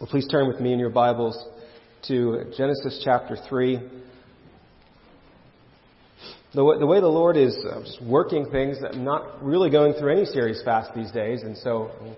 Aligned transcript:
Well, 0.00 0.08
please 0.08 0.28
turn 0.28 0.46
with 0.46 0.60
me 0.60 0.72
in 0.72 0.78
your 0.78 0.90
Bibles 0.90 1.44
to 2.06 2.44
Genesis 2.56 3.02
chapter 3.04 3.36
3. 3.48 3.80
The 6.54 6.64
way, 6.64 6.78
the 6.78 6.86
way 6.86 7.00
the 7.00 7.08
Lord 7.08 7.36
is 7.36 7.58
uh, 7.68 7.80
just 7.80 8.00
working 8.04 8.48
things, 8.52 8.76
I'm 8.80 9.02
not 9.02 9.44
really 9.44 9.70
going 9.70 9.94
through 9.94 10.12
any 10.12 10.24
series 10.24 10.62
fast 10.64 10.94
these 10.94 11.10
days, 11.10 11.42
and 11.42 11.58
so 11.58 11.90
it 12.04 12.16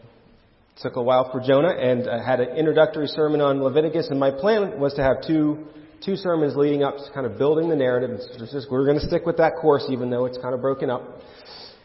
took 0.83 0.97
a 0.97 1.03
while 1.03 1.33
for 1.33 1.41
Jonah, 1.41 1.71
and 1.71 2.07
I 2.07 2.23
had 2.23 2.41
an 2.41 2.55
introductory 2.55 3.07
sermon 3.07 3.41
on 3.41 3.63
Leviticus, 3.63 4.09
and 4.11 4.21
my 4.21 4.31
plan 4.31 4.79
was 4.79 4.93
to 4.95 5.03
have 5.03 5.27
two 5.27 5.67
two 6.05 6.17
sermons 6.17 6.57
leading 6.57 6.83
up 6.83 6.99
to 6.99 7.05
kind 7.15 7.25
of 7.25 7.39
building 7.39 7.71
the 7.71 7.77
narrative. 7.77 8.21
Just, 8.39 8.71
we're 8.71 8.85
going 8.85 9.01
to 9.01 9.07
stick 9.07 9.25
with 9.25 9.39
that 9.39 9.55
course, 9.59 9.87
even 9.89 10.11
though 10.11 10.27
it's 10.27 10.37
kind 10.37 10.55
of 10.55 10.61
broken 10.61 10.91
up. 10.91 11.23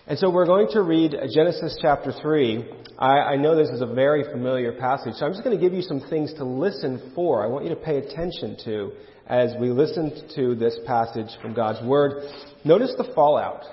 And 0.08 0.20
so 0.20 0.30
we're 0.30 0.46
going 0.46 0.68
to 0.74 0.84
read 0.84 1.16
Genesis 1.34 1.80
chapter 1.82 2.12
3. 2.12 2.64
I, 3.00 3.06
I, 3.06 3.36
know 3.38 3.56
this 3.56 3.70
is 3.70 3.82
a 3.82 3.88
very 3.88 4.24
familiar 4.24 4.72
passage, 4.72 5.16
so 5.16 5.26
I'm 5.26 5.32
just 5.32 5.44
going 5.44 5.58
to 5.58 5.62
give 5.62 5.74
you 5.74 5.82
some 5.82 6.00
things 6.00 6.32
to 6.36 6.46
listen 6.46 7.12
for. 7.16 7.44
I 7.44 7.48
want 7.48 7.66
you 7.66 7.72
to 7.72 7.76
pay 7.76 7.98
attention 7.98 8.56
to 8.66 8.92
as 9.26 9.56
we 9.60 9.72
listen 9.72 10.30
to 10.36 10.54
this 10.54 10.78
passage 10.86 11.30
from 11.42 11.56
God's 11.56 11.84
Word. 11.84 12.22
Notice 12.64 12.94
the 12.96 13.12
fallout 13.16 13.64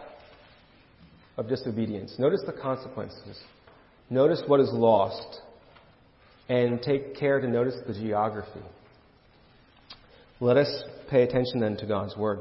of 1.36 1.50
disobedience. 1.50 2.14
Notice 2.18 2.40
the 2.46 2.54
consequences. 2.54 3.38
Notice 4.08 4.42
what 4.46 4.60
is 4.60 4.70
lost. 4.72 5.42
And 6.48 6.80
take 6.80 7.14
care 7.14 7.40
to 7.40 7.46
notice 7.46 7.74
the 7.86 7.92
geography. 7.92 8.64
Let 10.40 10.56
us 10.56 10.82
pay 11.10 11.24
attention 11.24 11.60
then 11.60 11.76
to 11.76 11.84
God's 11.84 12.16
Word. 12.16 12.40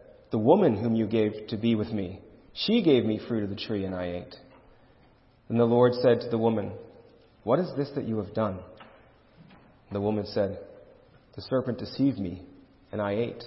the 0.31 0.37
woman 0.37 0.77
whom 0.77 0.95
you 0.95 1.07
gave 1.07 1.47
to 1.49 1.57
be 1.57 1.75
with 1.75 1.91
me, 1.91 2.21
she 2.53 2.81
gave 2.81 3.05
me 3.05 3.19
fruit 3.27 3.43
of 3.43 3.49
the 3.49 3.55
tree, 3.55 3.85
and 3.85 3.93
I 3.93 4.05
ate. 4.05 4.35
Then 5.47 5.57
the 5.57 5.65
Lord 5.65 5.93
said 5.95 6.21
to 6.21 6.29
the 6.29 6.37
woman, 6.37 6.71
What 7.43 7.59
is 7.59 7.69
this 7.77 7.91
that 7.95 8.07
you 8.07 8.17
have 8.17 8.33
done? 8.33 8.59
The 9.91 10.01
woman 10.01 10.25
said, 10.25 10.59
The 11.35 11.41
serpent 11.41 11.79
deceived 11.79 12.17
me, 12.17 12.43
and 12.91 13.01
I 13.01 13.13
ate. 13.13 13.43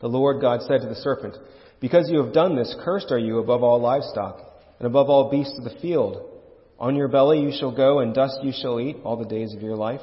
The 0.00 0.08
Lord 0.08 0.40
God 0.40 0.60
said 0.62 0.82
to 0.82 0.88
the 0.88 0.94
serpent, 0.94 1.36
Because 1.80 2.10
you 2.10 2.22
have 2.22 2.34
done 2.34 2.56
this, 2.56 2.74
cursed 2.84 3.10
are 3.10 3.18
you 3.18 3.38
above 3.38 3.62
all 3.62 3.80
livestock, 3.80 4.40
and 4.78 4.86
above 4.86 5.08
all 5.08 5.30
beasts 5.30 5.58
of 5.58 5.64
the 5.64 5.80
field. 5.80 6.28
On 6.78 6.96
your 6.96 7.08
belly 7.08 7.40
you 7.40 7.52
shall 7.58 7.74
go, 7.74 8.00
and 8.00 8.14
dust 8.14 8.40
you 8.42 8.52
shall 8.52 8.80
eat 8.80 8.96
all 9.04 9.16
the 9.16 9.24
days 9.24 9.54
of 9.54 9.62
your 9.62 9.76
life. 9.76 10.00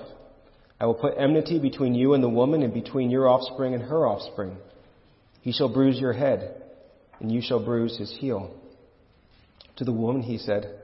I 0.79 0.85
will 0.85 0.95
put 0.95 1.18
enmity 1.18 1.59
between 1.59 1.94
you 1.94 2.13
and 2.13 2.23
the 2.23 2.29
woman, 2.29 2.63
and 2.63 2.73
between 2.73 3.12
your 3.12 3.28
offspring 3.28 3.73
and 3.73 3.84
her 3.84 4.07
offspring. 4.07 4.57
He 5.50 5.54
shall 5.54 5.74
bruise 5.74 6.00
your 6.00 6.14
head, 6.14 6.62
and 7.20 7.32
you 7.32 7.42
shall 7.42 7.66
bruise 7.66 7.98
his 7.98 8.16
heel. 8.20 8.54
To 9.78 9.84
the 9.84 9.92
woman 9.92 10.22
he 10.22 10.38
said, 10.38 10.80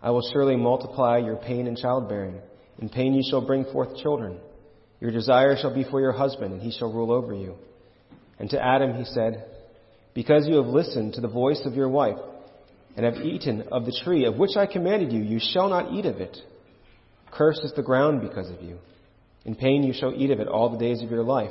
I 0.00 0.12
will 0.12 0.22
surely 0.32 0.54
multiply 0.54 1.18
your 1.18 1.34
pain 1.34 1.66
in 1.66 1.74
childbearing. 1.74 2.36
In 2.78 2.90
pain 2.90 3.12
you 3.12 3.24
shall 3.28 3.44
bring 3.44 3.64
forth 3.64 3.96
children. 3.96 4.38
Your 5.00 5.10
desire 5.10 5.56
shall 5.60 5.74
be 5.74 5.82
for 5.82 6.00
your 6.00 6.12
husband, 6.12 6.52
and 6.52 6.62
he 6.62 6.70
shall 6.70 6.92
rule 6.92 7.10
over 7.10 7.34
you. 7.34 7.56
And 8.38 8.48
to 8.50 8.64
Adam 8.64 8.94
he 8.94 9.04
said, 9.04 9.44
Because 10.14 10.46
you 10.46 10.58
have 10.58 10.66
listened 10.66 11.14
to 11.14 11.20
the 11.20 11.26
voice 11.26 11.62
of 11.64 11.74
your 11.74 11.88
wife, 11.88 12.20
and 12.96 13.04
have 13.04 13.26
eaten 13.26 13.64
of 13.72 13.84
the 13.84 14.00
tree 14.04 14.26
of 14.26 14.36
which 14.36 14.56
I 14.56 14.66
commanded 14.66 15.12
you, 15.12 15.22
you 15.22 15.40
shall 15.40 15.68
not 15.68 15.92
eat 15.92 16.06
of 16.06 16.20
it. 16.20 16.36
Cursed 17.32 17.64
is 17.64 17.72
the 17.74 17.82
ground 17.82 18.20
because 18.20 18.48
of 18.48 18.62
you. 18.62 18.78
In 19.44 19.56
pain 19.56 19.82
you 19.82 19.92
shall 19.92 20.14
eat 20.14 20.30
of 20.30 20.38
it 20.38 20.46
all 20.46 20.70
the 20.70 20.78
days 20.78 21.02
of 21.02 21.10
your 21.10 21.24
life. 21.24 21.50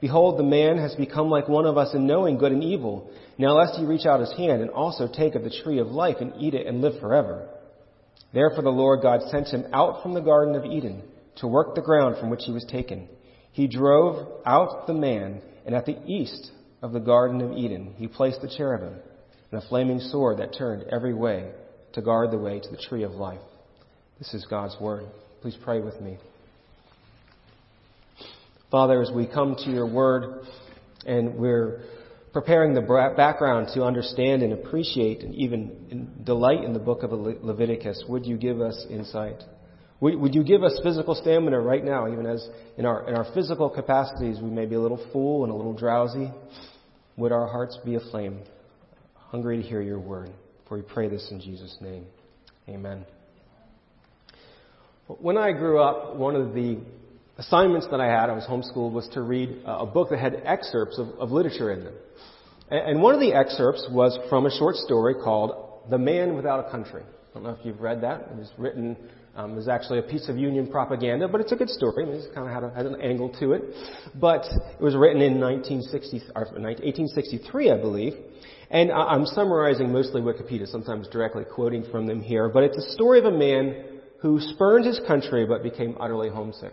Behold, 0.00 0.38
the 0.38 0.44
man 0.44 0.78
has 0.78 0.94
become 0.94 1.30
like 1.30 1.48
one 1.48 1.64
of 1.64 1.78
us 1.78 1.94
in 1.94 2.06
knowing 2.06 2.36
good 2.36 2.52
and 2.52 2.62
evil. 2.62 3.10
Now 3.38 3.56
lest 3.56 3.78
he 3.78 3.84
reach 3.84 4.06
out 4.06 4.20
his 4.20 4.32
hand 4.36 4.60
and 4.60 4.70
also 4.70 5.08
take 5.08 5.34
of 5.34 5.42
the 5.42 5.62
tree 5.64 5.78
of 5.78 5.88
life 5.88 6.16
and 6.20 6.34
eat 6.38 6.54
it 6.54 6.66
and 6.66 6.82
live 6.82 7.00
forever. 7.00 7.48
Therefore 8.32 8.62
the 8.62 8.70
Lord 8.70 9.00
God 9.02 9.20
sent 9.30 9.48
him 9.48 9.66
out 9.72 10.02
from 10.02 10.12
the 10.12 10.20
Garden 10.20 10.54
of 10.54 10.64
Eden 10.64 11.02
to 11.36 11.46
work 11.46 11.74
the 11.74 11.82
ground 11.82 12.16
from 12.18 12.30
which 12.30 12.42
he 12.44 12.52
was 12.52 12.64
taken. 12.64 13.08
He 13.52 13.66
drove 13.66 14.42
out 14.44 14.86
the 14.86 14.94
man, 14.94 15.40
and 15.64 15.74
at 15.74 15.86
the 15.86 15.98
east 16.06 16.50
of 16.82 16.92
the 16.92 17.00
Garden 17.00 17.40
of 17.40 17.52
Eden 17.52 17.94
he 17.96 18.06
placed 18.06 18.42
the 18.42 18.52
cherubim 18.54 18.96
and 19.50 19.62
a 19.62 19.68
flaming 19.68 20.00
sword 20.00 20.38
that 20.38 20.56
turned 20.56 20.84
every 20.92 21.14
way 21.14 21.50
to 21.94 22.02
guard 22.02 22.30
the 22.30 22.38
way 22.38 22.60
to 22.60 22.70
the 22.70 22.82
tree 22.88 23.02
of 23.02 23.12
life. 23.12 23.40
This 24.18 24.34
is 24.34 24.46
God's 24.48 24.76
word. 24.80 25.06
Please 25.40 25.56
pray 25.62 25.80
with 25.80 26.00
me. 26.00 26.18
Father, 28.70 29.00
as 29.00 29.10
we 29.14 29.26
come 29.26 29.54
to 29.64 29.70
your 29.70 29.86
word 29.86 30.44
and 31.06 31.36
we're 31.36 31.82
preparing 32.32 32.74
the 32.74 33.12
background 33.16 33.68
to 33.74 33.84
understand 33.84 34.42
and 34.42 34.52
appreciate 34.52 35.22
and 35.22 35.34
even 35.34 36.10
delight 36.24 36.64
in 36.64 36.72
the 36.72 36.78
book 36.80 37.04
of 37.04 37.12
Leviticus, 37.12 38.04
would 38.08 38.26
you 38.26 38.36
give 38.36 38.60
us 38.60 38.84
insight? 38.90 39.42
Would, 40.00 40.34
you 40.34 40.42
give 40.44 40.62
us 40.62 40.78
physical 40.82 41.14
stamina 41.14 41.58
right 41.60 41.82
now, 41.82 42.12
even 42.12 42.26
as 42.26 42.46
in 42.76 42.84
our, 42.84 43.08
in 43.08 43.14
our 43.14 43.32
physical 43.32 43.70
capacities 43.70 44.40
we 44.42 44.50
may 44.50 44.66
be 44.66 44.74
a 44.74 44.80
little 44.80 45.02
full 45.12 45.44
and 45.44 45.52
a 45.52 45.56
little 45.56 45.72
drowsy? 45.72 46.30
Would 47.16 47.32
our 47.32 47.46
hearts 47.46 47.78
be 47.84 47.94
aflame, 47.94 48.40
hungry 49.14 49.62
to 49.62 49.62
hear 49.62 49.80
your 49.80 50.00
word? 50.00 50.30
For 50.68 50.76
we 50.76 50.82
pray 50.82 51.08
this 51.08 51.28
in 51.30 51.40
Jesus' 51.40 51.76
name. 51.80 52.04
Amen. 52.68 53.06
When 55.06 55.38
I 55.38 55.52
grew 55.52 55.80
up, 55.80 56.16
one 56.16 56.34
of 56.34 56.52
the 56.52 56.80
assignments 57.38 57.86
that 57.90 58.00
I 58.00 58.06
had, 58.06 58.30
I 58.30 58.32
was 58.32 58.44
homeschooled, 58.44 58.92
was 58.92 59.08
to 59.14 59.22
read 59.22 59.62
a 59.64 59.86
book 59.86 60.10
that 60.10 60.18
had 60.18 60.42
excerpts 60.44 60.98
of, 60.98 61.08
of 61.18 61.30
literature 61.30 61.72
in 61.72 61.84
them. 61.84 61.94
And 62.70 63.00
one 63.00 63.14
of 63.14 63.20
the 63.20 63.32
excerpts 63.32 63.86
was 63.90 64.18
from 64.28 64.46
a 64.46 64.50
short 64.50 64.76
story 64.76 65.14
called 65.14 65.90
The 65.90 65.98
Man 65.98 66.34
Without 66.34 66.66
a 66.66 66.70
Country. 66.70 67.02
I 67.04 67.34
don't 67.34 67.44
know 67.44 67.50
if 67.50 67.64
you've 67.64 67.80
read 67.80 68.00
that. 68.00 68.22
It 68.32 68.36
was 68.36 68.50
written 68.58 68.96
Um, 69.36 69.52
it 69.52 69.56
was 69.56 69.68
actually 69.68 69.98
a 69.98 70.02
piece 70.02 70.30
of 70.30 70.38
Union 70.38 70.66
propaganda, 70.66 71.28
but 71.28 71.42
it's 71.42 71.52
a 71.52 71.56
good 71.56 71.68
story. 71.68 72.06
I 72.06 72.08
it 72.08 72.34
kind 72.34 72.48
of 72.48 72.54
had, 72.54 72.64
a, 72.64 72.74
had 72.74 72.86
an 72.86 73.00
angle 73.02 73.28
to 73.38 73.52
it. 73.52 73.62
But 74.14 74.46
it 74.46 74.82
was 74.82 74.96
written 74.96 75.20
in 75.20 75.38
1960, 75.38 76.32
or 76.34 76.44
1863, 76.44 77.70
I 77.70 77.76
believe. 77.76 78.14
And 78.70 78.90
I'm 78.90 79.26
summarizing 79.26 79.92
mostly 79.92 80.22
Wikipedia, 80.22 80.66
sometimes 80.66 81.06
directly 81.08 81.44
quoting 81.44 81.84
from 81.92 82.06
them 82.06 82.22
here. 82.22 82.48
But 82.48 82.64
it's 82.64 82.78
a 82.78 82.92
story 82.92 83.18
of 83.18 83.26
a 83.26 83.30
man 83.30 84.00
who 84.22 84.40
spurned 84.40 84.86
his 84.86 85.00
country 85.06 85.46
but 85.46 85.62
became 85.62 85.96
utterly 86.00 86.30
homesick. 86.30 86.72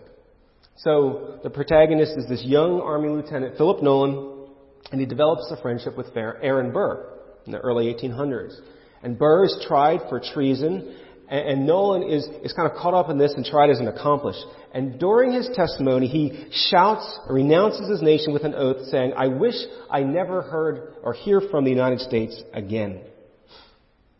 So 0.76 1.38
the 1.42 1.50
protagonist 1.50 2.12
is 2.16 2.28
this 2.28 2.42
young 2.44 2.80
Army 2.80 3.08
Lieutenant, 3.08 3.56
Philip 3.56 3.82
Nolan, 3.82 4.48
and 4.90 5.00
he 5.00 5.06
develops 5.06 5.50
a 5.50 5.60
friendship 5.60 5.96
with 5.96 6.08
Aaron 6.16 6.72
Burr 6.72 7.12
in 7.46 7.52
the 7.52 7.58
early 7.58 7.92
1800s. 7.94 8.54
And 9.02 9.18
Burr 9.18 9.44
is 9.44 9.64
tried 9.66 10.00
for 10.08 10.20
treason 10.20 10.96
and, 11.28 11.48
and 11.48 11.66
Nolan 11.66 12.02
is, 12.02 12.26
is 12.42 12.52
kind 12.52 12.70
of 12.70 12.76
caught 12.76 12.94
up 12.94 13.10
in 13.10 13.18
this 13.18 13.32
and 13.34 13.44
tried 13.44 13.70
as 13.70 13.78
an 13.78 13.88
accomplice. 13.88 14.42
And 14.72 14.98
during 14.98 15.32
his 15.32 15.48
testimony, 15.54 16.06
he 16.06 16.48
shouts, 16.70 17.18
renounces 17.30 17.88
his 17.88 18.02
nation 18.02 18.32
with 18.32 18.44
an 18.44 18.54
oath, 18.54 18.88
saying, 18.88 19.12
I 19.16 19.28
wish 19.28 19.54
I 19.90 20.00
never 20.00 20.42
heard 20.42 20.94
or 21.02 21.14
hear 21.14 21.40
from 21.40 21.64
the 21.64 21.70
United 21.70 22.00
States 22.00 22.40
again. 22.52 23.00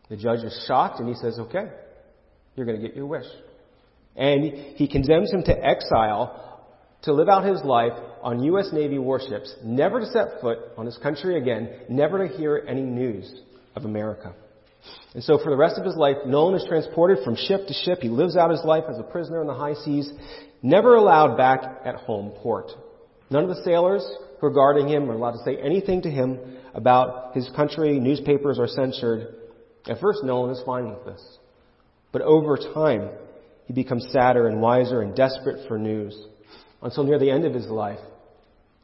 The 0.09 0.17
judge 0.17 0.43
is 0.43 0.65
shocked 0.67 0.99
and 0.99 1.09
he 1.09 1.15
says, 1.15 1.39
okay, 1.39 1.69
you're 2.55 2.65
going 2.65 2.79
to 2.79 2.87
get 2.87 2.95
your 2.95 3.07
wish. 3.07 3.25
And 4.15 4.43
he 4.75 4.87
condemns 4.87 5.31
him 5.31 5.43
to 5.43 5.65
exile 5.65 6.41
to 7.03 7.13
live 7.13 7.29
out 7.29 7.45
his 7.45 7.63
life 7.63 7.93
on 8.23 8.43
U.S. 8.43 8.69
Navy 8.73 8.97
warships, 8.97 9.53
never 9.63 9.99
to 9.99 10.05
set 10.07 10.41
foot 10.41 10.57
on 10.77 10.85
his 10.85 10.97
country 10.97 11.37
again, 11.37 11.69
never 11.87 12.27
to 12.27 12.35
hear 12.35 12.65
any 12.67 12.81
news 12.81 13.31
of 13.75 13.85
America. 13.85 14.33
And 15.13 15.23
so 15.23 15.37
for 15.37 15.49
the 15.49 15.57
rest 15.57 15.77
of 15.77 15.85
his 15.85 15.95
life, 15.95 16.17
Nolan 16.25 16.55
is 16.55 16.65
transported 16.67 17.23
from 17.23 17.35
ship 17.35 17.67
to 17.67 17.73
ship. 17.73 17.99
He 18.01 18.09
lives 18.09 18.35
out 18.35 18.51
his 18.51 18.63
life 18.63 18.85
as 18.89 18.99
a 18.99 19.03
prisoner 19.03 19.41
in 19.41 19.47
the 19.47 19.53
high 19.53 19.75
seas, 19.75 20.11
never 20.61 20.95
allowed 20.95 21.37
back 21.37 21.81
at 21.85 21.95
home 21.95 22.31
port. 22.41 22.71
None 23.29 23.43
of 23.43 23.49
the 23.49 23.63
sailors 23.63 24.05
who 24.39 24.47
are 24.47 24.51
guarding 24.51 24.87
him 24.87 25.09
are 25.09 25.13
allowed 25.13 25.31
to 25.31 25.43
say 25.43 25.57
anything 25.57 26.01
to 26.03 26.09
him 26.09 26.39
about 26.73 27.35
his 27.35 27.49
country. 27.55 27.99
Newspapers 27.99 28.59
are 28.59 28.67
censored. 28.67 29.35
At 29.87 29.99
first, 29.99 30.23
Nolan 30.23 30.51
is 30.51 30.61
fine 30.65 30.89
with 30.89 31.05
this. 31.05 31.37
But 32.11 32.21
over 32.23 32.57
time, 32.57 33.09
he 33.65 33.73
becomes 33.73 34.07
sadder 34.11 34.47
and 34.47 34.61
wiser 34.61 35.01
and 35.01 35.15
desperate 35.15 35.67
for 35.67 35.77
news. 35.77 36.15
Until 36.81 37.03
near 37.03 37.19
the 37.19 37.31
end 37.31 37.45
of 37.45 37.53
his 37.53 37.67
life, 37.67 37.99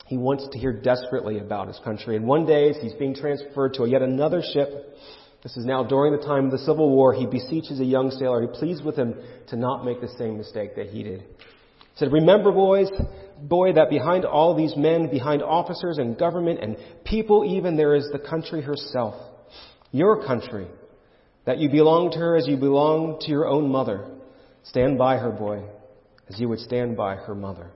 he 0.07 0.17
wants 0.17 0.47
to 0.51 0.59
hear 0.59 0.73
desperately 0.73 1.39
about 1.39 1.67
his 1.67 1.79
country. 1.83 2.15
And 2.15 2.27
one 2.27 2.45
day, 2.45 2.69
as 2.69 2.77
he's 2.81 2.93
being 2.93 3.15
transferred 3.15 3.75
to 3.75 3.85
yet 3.85 4.01
another 4.01 4.41
ship, 4.53 4.69
this 5.43 5.55
is 5.55 5.65
now 5.65 5.83
during 5.83 6.11
the 6.11 6.23
time 6.23 6.45
of 6.45 6.51
the 6.51 6.57
Civil 6.59 6.89
War. 6.89 7.13
He 7.13 7.25
beseeches 7.25 7.79
a 7.79 7.85
young 7.85 8.11
sailor. 8.11 8.41
He 8.41 8.59
pleads 8.59 8.81
with 8.81 8.95
him 8.95 9.15
to 9.47 9.55
not 9.55 9.85
make 9.85 10.01
the 10.01 10.09
same 10.17 10.37
mistake 10.37 10.75
that 10.75 10.87
he 10.87 11.03
did. 11.03 11.21
He 11.21 11.25
said, 11.95 12.11
Remember, 12.11 12.51
boys, 12.51 12.89
boy, 13.41 13.73
that 13.73 13.89
behind 13.89 14.25
all 14.25 14.55
these 14.55 14.75
men, 14.75 15.09
behind 15.09 15.41
officers 15.41 15.97
and 15.97 16.17
government 16.17 16.59
and 16.61 16.77
people 17.05 17.45
even, 17.45 17.77
there 17.77 17.95
is 17.95 18.07
the 18.11 18.19
country 18.19 18.61
herself. 18.61 19.15
Your 19.91 20.25
country. 20.25 20.67
That 21.45 21.57
you 21.57 21.69
belong 21.69 22.11
to 22.11 22.19
her 22.19 22.35
as 22.35 22.47
you 22.47 22.57
belong 22.57 23.19
to 23.21 23.29
your 23.29 23.47
own 23.47 23.71
mother. 23.71 24.10
Stand 24.63 24.97
by 24.97 25.17
her, 25.17 25.31
boy, 25.31 25.63
as 26.29 26.39
you 26.39 26.47
would 26.49 26.59
stand 26.59 26.95
by 26.95 27.15
her 27.15 27.35
mother. 27.35 27.71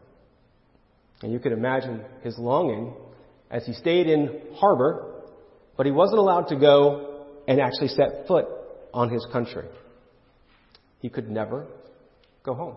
And 1.21 1.31
you 1.31 1.39
could 1.39 1.51
imagine 1.51 2.01
his 2.23 2.37
longing 2.37 2.93
as 3.49 3.65
he 3.65 3.73
stayed 3.73 4.07
in 4.07 4.41
harbor, 4.55 5.23
but 5.77 5.85
he 5.85 5.91
wasn't 5.91 6.19
allowed 6.19 6.49
to 6.49 6.55
go 6.55 7.25
and 7.47 7.59
actually 7.59 7.89
set 7.89 8.27
foot 8.27 8.45
on 8.93 9.09
his 9.09 9.25
country. 9.31 9.65
He 10.99 11.09
could 11.09 11.29
never 11.29 11.67
go 12.43 12.53
home. 12.53 12.75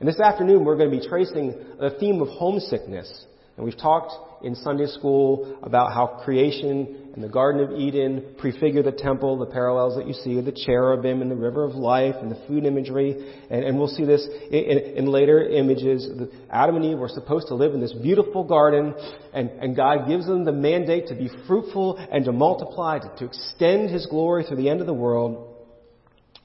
And 0.00 0.08
this 0.08 0.20
afternoon, 0.20 0.64
we're 0.64 0.76
going 0.76 0.90
to 0.90 0.98
be 1.00 1.06
tracing 1.06 1.54
the 1.78 1.90
theme 1.98 2.20
of 2.20 2.28
homesickness. 2.28 3.26
And 3.56 3.64
we've 3.64 3.78
talked 3.78 4.12
in 4.44 4.56
Sunday 4.56 4.86
school 4.86 5.58
about 5.62 5.92
how 5.92 6.20
creation 6.24 7.04
and 7.14 7.22
the 7.22 7.28
Garden 7.28 7.62
of 7.62 7.70
Eden 7.70 8.34
prefigure 8.38 8.82
the 8.82 8.90
temple, 8.90 9.38
the 9.38 9.46
parallels 9.46 9.96
that 9.96 10.08
you 10.08 10.12
see 10.12 10.36
of 10.38 10.44
the 10.44 10.52
cherubim 10.66 11.22
and 11.22 11.30
the 11.30 11.36
river 11.36 11.62
of 11.62 11.76
life 11.76 12.16
and 12.20 12.30
the 12.30 12.42
food 12.48 12.64
imagery. 12.64 13.14
And, 13.48 13.64
and 13.64 13.78
we'll 13.78 13.86
see 13.86 14.04
this 14.04 14.26
in, 14.50 14.58
in, 14.58 14.78
in 14.96 15.06
later 15.06 15.46
images. 15.46 16.08
Adam 16.50 16.74
and 16.74 16.84
Eve 16.84 16.98
were 16.98 17.08
supposed 17.08 17.46
to 17.48 17.54
live 17.54 17.72
in 17.72 17.80
this 17.80 17.92
beautiful 17.92 18.42
garden, 18.42 18.92
and, 19.32 19.50
and 19.50 19.76
God 19.76 20.08
gives 20.08 20.26
them 20.26 20.44
the 20.44 20.52
mandate 20.52 21.06
to 21.08 21.14
be 21.14 21.30
fruitful 21.46 21.96
and 21.96 22.24
to 22.24 22.32
multiply, 22.32 22.98
to, 22.98 23.12
to 23.18 23.24
extend 23.26 23.90
His 23.90 24.06
glory 24.06 24.42
through 24.42 24.56
the 24.56 24.68
end 24.68 24.80
of 24.80 24.86
the 24.88 24.94
world. 24.94 25.54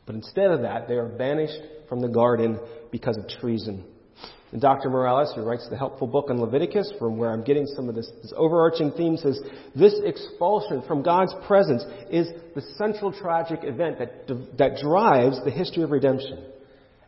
But 0.06 0.14
instead 0.14 0.52
of 0.52 0.62
that, 0.62 0.88
they 0.88 0.96
are 0.96 1.08
banished 1.08 1.62
from 1.90 2.02
the 2.02 2.08
garden 2.08 2.60
because 2.92 3.18
of 3.18 3.28
treason. 3.28 3.84
And 4.52 4.60
Dr. 4.60 4.90
Morales, 4.90 5.32
who 5.36 5.44
writes 5.44 5.68
the 5.70 5.78
helpful 5.78 6.08
book 6.08 6.30
on 6.30 6.42
Leviticus, 6.42 6.92
from 6.98 7.18
where 7.18 7.32
I'm 7.32 7.44
getting 7.44 7.68
some 7.68 7.88
of 7.88 7.94
this, 7.94 8.10
this, 8.24 8.34
overarching 8.36 8.92
theme, 8.92 9.16
says 9.16 9.40
this 9.76 9.94
expulsion 10.04 10.82
from 10.88 11.04
God's 11.04 11.34
presence 11.46 11.84
is 12.10 12.28
the 12.56 12.62
central 12.78 13.12
tragic 13.12 13.60
event 13.64 14.00
that, 14.00 14.28
that 14.58 14.78
drives 14.82 15.44
the 15.44 15.52
history 15.52 15.84
of 15.84 15.92
redemption. 15.92 16.44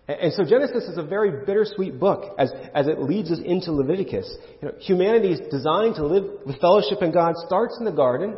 And, 0.08 0.34
so 0.34 0.44
Genesis 0.44 0.84
is 0.84 0.98
a 0.98 1.04
very 1.04 1.46
bittersweet 1.46 2.00
book 2.00 2.36
as, 2.38 2.52
as 2.76 2.88
it 2.88 3.00
leads 3.00 3.32
us 3.32 3.40
into 3.44 3.72
Leviticus. 3.72 4.32
You 4.62 4.68
know, 4.68 4.74
humanity 4.80 5.34
is 5.34 5.40
designed 5.50 5.96
to 5.96 6.06
live 6.06 6.26
with 6.46 6.60
fellowship 6.60 7.02
in 7.02 7.12
God, 7.12 7.34
starts 7.48 7.78
in 7.80 7.86
the 7.86 7.92
garden, 7.92 8.38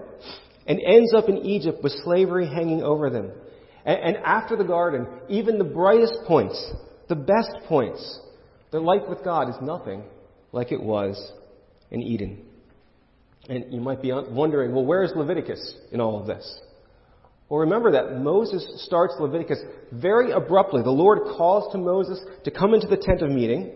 and 0.65 0.79
ends 0.85 1.13
up 1.13 1.27
in 1.27 1.39
Egypt 1.39 1.83
with 1.83 1.91
slavery 2.03 2.47
hanging 2.47 2.83
over 2.83 3.09
them. 3.09 3.31
And, 3.85 3.99
and 3.99 4.17
after 4.17 4.55
the 4.55 4.63
garden, 4.63 5.07
even 5.27 5.57
the 5.57 5.65
brightest 5.65 6.19
points, 6.25 6.71
the 7.09 7.15
best 7.15 7.51
points, 7.67 8.19
their 8.73 8.81
life 8.81 9.03
with 9.07 9.23
God 9.23 9.49
is 9.49 9.55
nothing 9.61 10.03
like 10.51 10.71
it 10.71 10.81
was 10.81 11.31
in 11.91 12.01
Eden. 12.01 12.43
And 13.47 13.73
you 13.73 13.79
might 13.79 14.01
be 14.01 14.11
wondering, 14.11 14.73
well, 14.73 14.85
where 14.85 15.03
is 15.03 15.11
Leviticus 15.15 15.75
in 15.91 16.01
all 16.01 16.19
of 16.19 16.27
this? 16.27 16.59
Well, 17.49 17.59
remember 17.59 17.91
that 17.91 18.19
Moses 18.19 18.65
starts 18.85 19.13
Leviticus 19.19 19.59
very 19.91 20.31
abruptly. 20.31 20.81
The 20.81 20.89
Lord 20.89 21.19
calls 21.37 21.71
to 21.73 21.77
Moses 21.77 22.19
to 22.45 22.51
come 22.51 22.73
into 22.73 22.87
the 22.87 22.97
tent 22.97 23.21
of 23.21 23.29
meeting. 23.29 23.73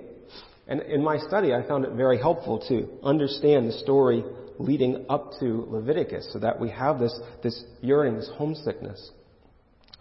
And 0.67 0.81
in 0.81 1.03
my 1.03 1.17
study, 1.17 1.53
I 1.53 1.67
found 1.67 1.85
it 1.85 1.91
very 1.91 2.17
helpful 2.17 2.65
to 2.67 2.89
understand 3.03 3.67
the 3.67 3.73
story 3.73 4.23
leading 4.57 5.05
up 5.09 5.31
to 5.39 5.67
Leviticus 5.69 6.29
so 6.33 6.39
that 6.39 6.59
we 6.59 6.71
have 6.71 6.97
this, 6.97 7.17
this 7.43 7.63
yearning, 7.81 8.15
this 8.15 8.31
homesickness. 8.35 9.11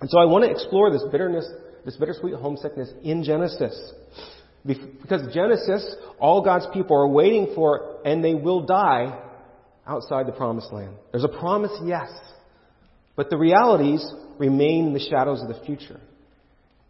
And 0.01 0.09
so 0.09 0.19
I 0.19 0.25
want 0.25 0.45
to 0.45 0.51
explore 0.51 0.91
this 0.91 1.05
bitterness, 1.13 1.47
this 1.85 1.97
bittersweet 1.97 2.35
homesickness 2.35 2.91
in 3.03 3.25
Genesis. 3.25 3.93
Because 4.67 5.33
Genesis, 5.33 5.95
all 6.19 6.43
God's 6.43 6.67
people 6.73 6.97
are 6.97 7.09
waiting 7.09 7.53
for, 7.55 8.01
and 8.05 8.25
they 8.25 8.35
will 8.35 8.67
die 8.67 9.23
outside 9.87 10.27
the 10.27 10.33
promised 10.33 10.73
land. 10.73 10.97
There's 11.13 11.25
a 11.25 11.29
promise, 11.29 11.73
yes. 11.85 12.11
But 13.15 13.31
the 13.31 13.37
realities 13.37 14.05
remain 14.39 14.89
in 14.89 14.93
the 14.93 15.01
shadows 15.01 15.41
of 15.43 15.49
the 15.49 15.65
future. 15.65 16.01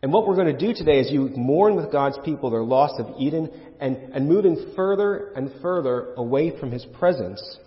And 0.03 0.13
what 0.13 0.27
we're 0.27 0.35
going 0.37 0.57
to 0.57 0.59
do 0.59 0.75
today 0.75 1.01
is 1.01 1.11
you 1.11 1.31
mourn 1.37 1.75
with 1.77 1.91
God's 1.91 2.19
people 2.25 2.51
their 2.51 2.63
loss 2.63 2.93
of 2.99 3.15
Eden 3.19 3.51
and, 3.81 3.97
and 4.15 4.29
moving 4.29 4.73
further 4.77 5.33
and 5.35 5.51
further 5.63 6.15
away 6.15 6.59
from 6.59 6.71
His 6.71 6.85
presence. 6.99 7.59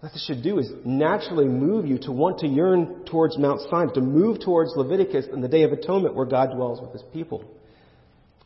What 0.00 0.12
this 0.12 0.24
should 0.26 0.42
do 0.42 0.58
is 0.58 0.70
naturally 0.84 1.44
move 1.44 1.86
you 1.86 1.98
to 1.98 2.12
want 2.12 2.38
to 2.38 2.46
yearn 2.46 3.04
towards 3.04 3.36
Mount 3.36 3.60
Sinai, 3.70 3.92
to 3.92 4.00
move 4.00 4.40
towards 4.40 4.72
Leviticus 4.74 5.26
and 5.30 5.44
the 5.44 5.48
Day 5.48 5.62
of 5.62 5.72
Atonement 5.72 6.14
where 6.14 6.24
God 6.24 6.52
dwells 6.54 6.80
with 6.80 6.92
His 6.92 7.02
people. 7.12 7.44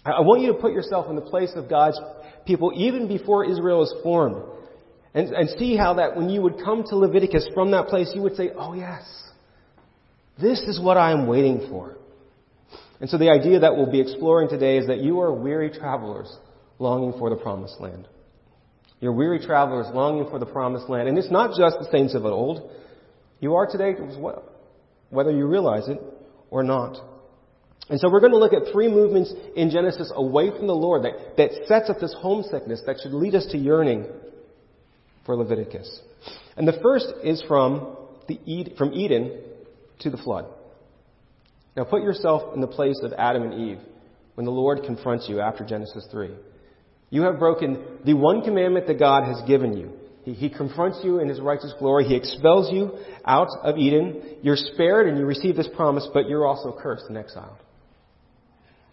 I 0.04 0.20
want 0.20 0.42
you 0.42 0.49
to 0.52 0.58
put 0.58 0.73
yourself 0.73 1.08
in 1.08 1.16
the 1.16 1.23
place 1.23 1.52
of 1.56 1.68
God's 1.68 1.99
people 2.46 2.73
even 2.76 3.08
before 3.08 3.44
Israel 3.44 3.82
is 3.82 3.94
formed. 4.02 4.42
And, 5.14 5.28
and 5.28 5.49
see 5.58 5.76
how 5.76 5.94
that 5.94 6.16
when 6.16 6.28
you 6.28 6.42
would 6.42 6.56
come 6.62 6.82
to 6.88 6.96
Leviticus 6.96 7.49
from 7.54 7.70
that 7.70 7.87
place, 7.87 8.11
you 8.14 8.23
would 8.23 8.37
say, 8.37 8.50
Oh, 8.56 8.75
yes, 8.75 9.02
this 10.40 10.61
is 10.62 10.80
what 10.80 10.96
I 10.96 11.12
am 11.12 11.26
waiting 11.26 11.66
for. 11.70 11.96
And 13.00 13.08
so 13.08 13.18
the 13.18 13.30
idea 13.30 13.61
that 13.61 13.76
we'll 13.76 13.90
be 13.90 14.00
exploring 14.00 14.49
today 14.49 14.78
is 14.78 14.88
that 14.88 14.99
you 14.99 15.20
are 15.20 15.32
weary 15.32 15.70
travelers 15.70 16.34
longing 16.78 17.12
for 17.18 17.30
the 17.30 17.37
promised 17.37 17.80
land. 17.80 18.08
You're 19.00 19.12
weary 19.12 19.38
travelers 19.38 19.87
longing 19.92 20.28
for 20.30 20.38
the 20.38 20.46
promised 20.46 20.88
land. 20.88 21.08
And 21.08 21.16
it's 21.16 21.30
not 21.30 21.50
just 21.56 21.76
the 21.78 21.88
saints 21.90 22.14
of 22.14 22.25
old. 22.25 22.70
You 23.40 23.54
are 23.54 23.66
today 23.70 23.94
as 24.08 24.16
well, 24.16 24.50
whether 25.11 25.30
you 25.30 25.46
realize 25.46 25.88
it 25.88 26.00
or 26.50 26.62
not. 26.62 26.96
And 27.88 28.00
so 28.00 28.11
we're 28.11 28.21
going 28.21 28.33
to 28.33 28.38
look 28.38 28.54
at 28.54 28.73
three 28.73 28.88
movements 28.88 29.33
in 29.57 29.71
Genesis 29.71 30.11
away 30.14 30.50
from 30.50 30.66
the 30.66 30.75
Lord 30.75 31.04
that, 31.04 31.37
that 31.37 31.50
sets 31.66 31.90
up 31.90 32.00
this 32.00 32.14
homesickness 32.19 32.83
that 32.87 32.97
should 33.02 33.12
lead 33.12 33.35
us 33.35 33.47
to 33.52 33.59
yearning 33.59 34.07
for 35.26 35.37
Leviticus. 35.37 36.00
And 36.57 36.66
the 36.66 36.78
first 36.83 37.12
is 37.23 37.43
from, 37.47 37.97
the, 38.26 38.38
Ed, 38.49 38.76
from 38.78 38.95
Eden 38.95 39.38
to 40.00 40.11
the 40.11 40.16
flood. 40.16 40.47
Now 41.76 41.85
put 41.85 42.02
yourself 42.02 42.54
in 42.54 42.61
the 42.61 42.66
place 42.66 43.00
of 43.02 43.12
Adam 43.19 43.43
and 43.43 43.69
Eve 43.69 43.78
when 44.35 44.47
the 44.47 44.52
Lord 44.52 44.83
confronts 44.85 45.28
you 45.28 45.40
after 45.40 45.64
Genesis 45.64 46.07
3. 46.11 46.31
You 47.11 47.23
have 47.23 47.38
broken 47.38 47.85
the 48.04 48.14
one 48.14 48.43
commandment 48.43 48.87
that 48.87 48.99
God 48.99 49.25
has 49.25 49.43
given 49.47 49.76
you. 49.76 49.93
He, 50.25 50.33
he 50.33 50.49
confronts 50.49 51.00
you 51.04 51.21
in 51.21 51.28
His 51.28 51.40
righteous 51.40 51.73
glory. 51.78 52.04
He 52.04 52.16
expels 52.16 52.73
you 52.73 52.99
out 53.25 53.49
of 53.62 53.76
Eden. 53.76 54.38
You're 54.43 54.57
spared 54.57 55.07
and 55.07 55.19
you 55.19 55.26
receive 55.26 55.54
this 55.54 55.69
promise, 55.76 56.09
but 56.12 56.28
you're 56.28 56.47
also 56.47 56.76
cursed 56.81 57.04
and 57.09 57.19
exiled. 57.19 57.59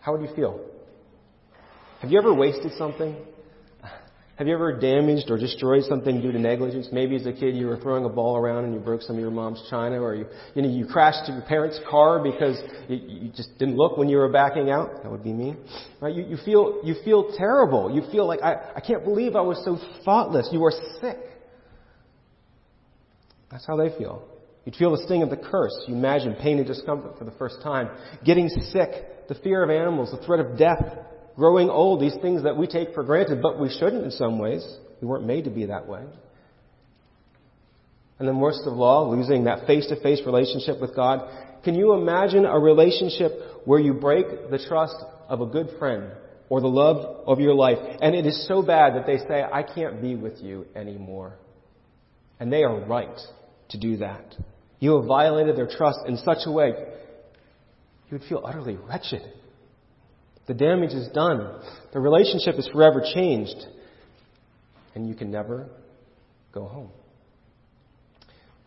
How 0.02 0.12
would 0.12 0.28
you 0.28 0.36
feel? 0.36 0.60
Have 2.02 2.12
you 2.12 2.20
ever 2.20 2.34
wasted 2.34 2.74
something? 2.78 3.16
Have 4.38 4.48
you 4.48 4.56
ever 4.56 4.80
damaged 4.80 5.30
or 5.30 5.38
destroyed 5.38 5.84
something 5.84 6.20
due 6.20 6.32
to 6.32 6.40
negligence? 6.40 6.88
Maybe 6.92 7.16
as 7.16 7.28
a 7.28 7.32
kid 7.32 7.56
you 7.56 7.68
were 7.68 7.78
throwing 7.78 8.06
a 8.06 8.10
ball 8.10 8.36
around 8.36 8.66
and 8.66 8.74
you 8.74 8.80
broke 8.80 9.04
some 9.04 9.16
of 9.18 9.22
your 9.22 9.30
mom's 9.30 9.64
china, 9.70 10.02
or 10.02 10.16
you, 10.16 10.26
you 10.56 10.64
know, 10.64 10.70
you 10.70 10.88
crashed 10.88 11.30
your 11.30 11.42
parents' 11.42 11.80
car 11.88 12.24
because 12.24 12.60
you, 12.88 12.98
you 12.98 13.32
just 13.36 13.56
didn't 13.60 13.78
look 13.78 13.98
when 13.98 14.10
you 14.10 14.18
were 14.18 14.30
backing 14.30 14.72
out. 14.72 15.04
That 15.04 15.12
would 15.12 15.24
be 15.24 15.32
me, 15.32 15.56
right? 16.00 16.16
You, 16.16 16.24
you 16.24 16.38
feel 16.44 16.82
you 16.84 16.96
feel 17.06 17.32
terrible. 17.38 17.94
You 17.94 18.02
feel 18.12 18.26
like 18.26 18.42
I, 18.42 18.72
I 18.78 18.80
can't 18.80 19.04
believe 19.04 19.36
I 19.36 19.42
was 19.42 19.62
so 19.64 19.78
thoughtless. 20.04 20.50
You 20.52 20.64
are 20.64 20.74
sick. 21.00 21.20
That's 23.52 23.68
how 23.68 23.76
they 23.76 23.96
feel. 23.96 24.28
You'd 24.66 24.76
feel 24.76 24.92
the 24.92 25.04
sting 25.06 25.22
of 25.22 25.30
the 25.30 25.38
curse. 25.38 25.76
You 25.88 25.94
imagine 25.94 26.36
pain 26.36 26.58
and 26.58 26.66
discomfort 26.66 27.18
for 27.20 27.26
the 27.26 27.32
first 27.32 27.62
time. 27.62 27.90
Getting 28.24 28.50
sick, 28.50 29.21
the 29.32 29.40
fear 29.40 29.64
of 29.64 29.70
animals, 29.70 30.12
the 30.12 30.18
threat 30.26 30.42
of 30.42 30.58
death, 30.58 30.84
growing 31.38 31.70
old, 31.70 32.02
these 32.02 32.16
things 32.22 32.44
that 32.44 32.58
we 32.58 32.68
take 32.68 32.94
for 32.94 33.02
granted, 33.02 33.42
but 33.42 33.58
we 33.58 33.70
shouldn't 33.70 34.04
in 34.04 34.12
some 34.12 34.40
ways. 34.40 34.62
We 35.02 35.08
weren't 35.08 35.26
made 35.26 35.46
to 35.46 35.50
be 35.50 35.68
that 35.68 35.88
way. 35.88 36.04
And 38.20 38.28
then 38.28 38.42
worst 38.42 38.64
of 38.66 38.78
all, 38.78 39.16
losing 39.16 39.46
that 39.46 39.66
face-to-face 39.66 40.24
relationship 40.26 40.82
with 40.82 40.94
God. 40.94 41.64
Can 41.64 41.76
you 41.76 41.94
imagine 41.94 42.44
a 42.44 42.60
relationship 42.60 43.32
where 43.64 43.80
you 43.80 43.94
break 43.94 44.26
the 44.50 44.60
trust 44.68 44.98
of 45.30 45.40
a 45.40 45.46
good 45.46 45.70
friend 45.80 46.12
or 46.50 46.60
the 46.60 46.68
love 46.68 46.98
of 47.26 47.40
your 47.40 47.54
life, 47.54 47.78
and 48.02 48.14
it 48.14 48.26
is 48.26 48.46
so 48.50 48.62
bad 48.62 48.96
that 48.96 49.06
they 49.06 49.20
say, 49.30 49.42
I 49.50 49.64
can't 49.64 50.02
be 50.02 50.16
with 50.16 50.40
you 50.42 50.66
anymore. 50.76 51.36
And 52.38 52.52
they 52.52 52.64
are 52.64 52.82
right 52.86 53.18
to 53.70 53.80
do 53.80 53.96
that. 53.98 54.36
You 54.82 54.98
have 54.98 55.06
violated 55.06 55.56
their 55.56 55.70
trust 55.70 56.00
in 56.06 56.18
such 56.18 56.40
a 56.46 56.52
way, 56.52 56.74
you 58.12 58.18
would 58.18 58.28
feel 58.28 58.42
utterly 58.44 58.76
wretched. 58.76 59.22
The 60.46 60.54
damage 60.54 60.92
is 60.92 61.08
done. 61.14 61.62
The 61.94 62.00
relationship 62.00 62.56
is 62.56 62.68
forever 62.74 63.02
changed. 63.14 63.56
And 64.94 65.08
you 65.08 65.16
can 65.16 65.32
never 65.32 65.70
go 66.54 66.66
home. 66.66 66.90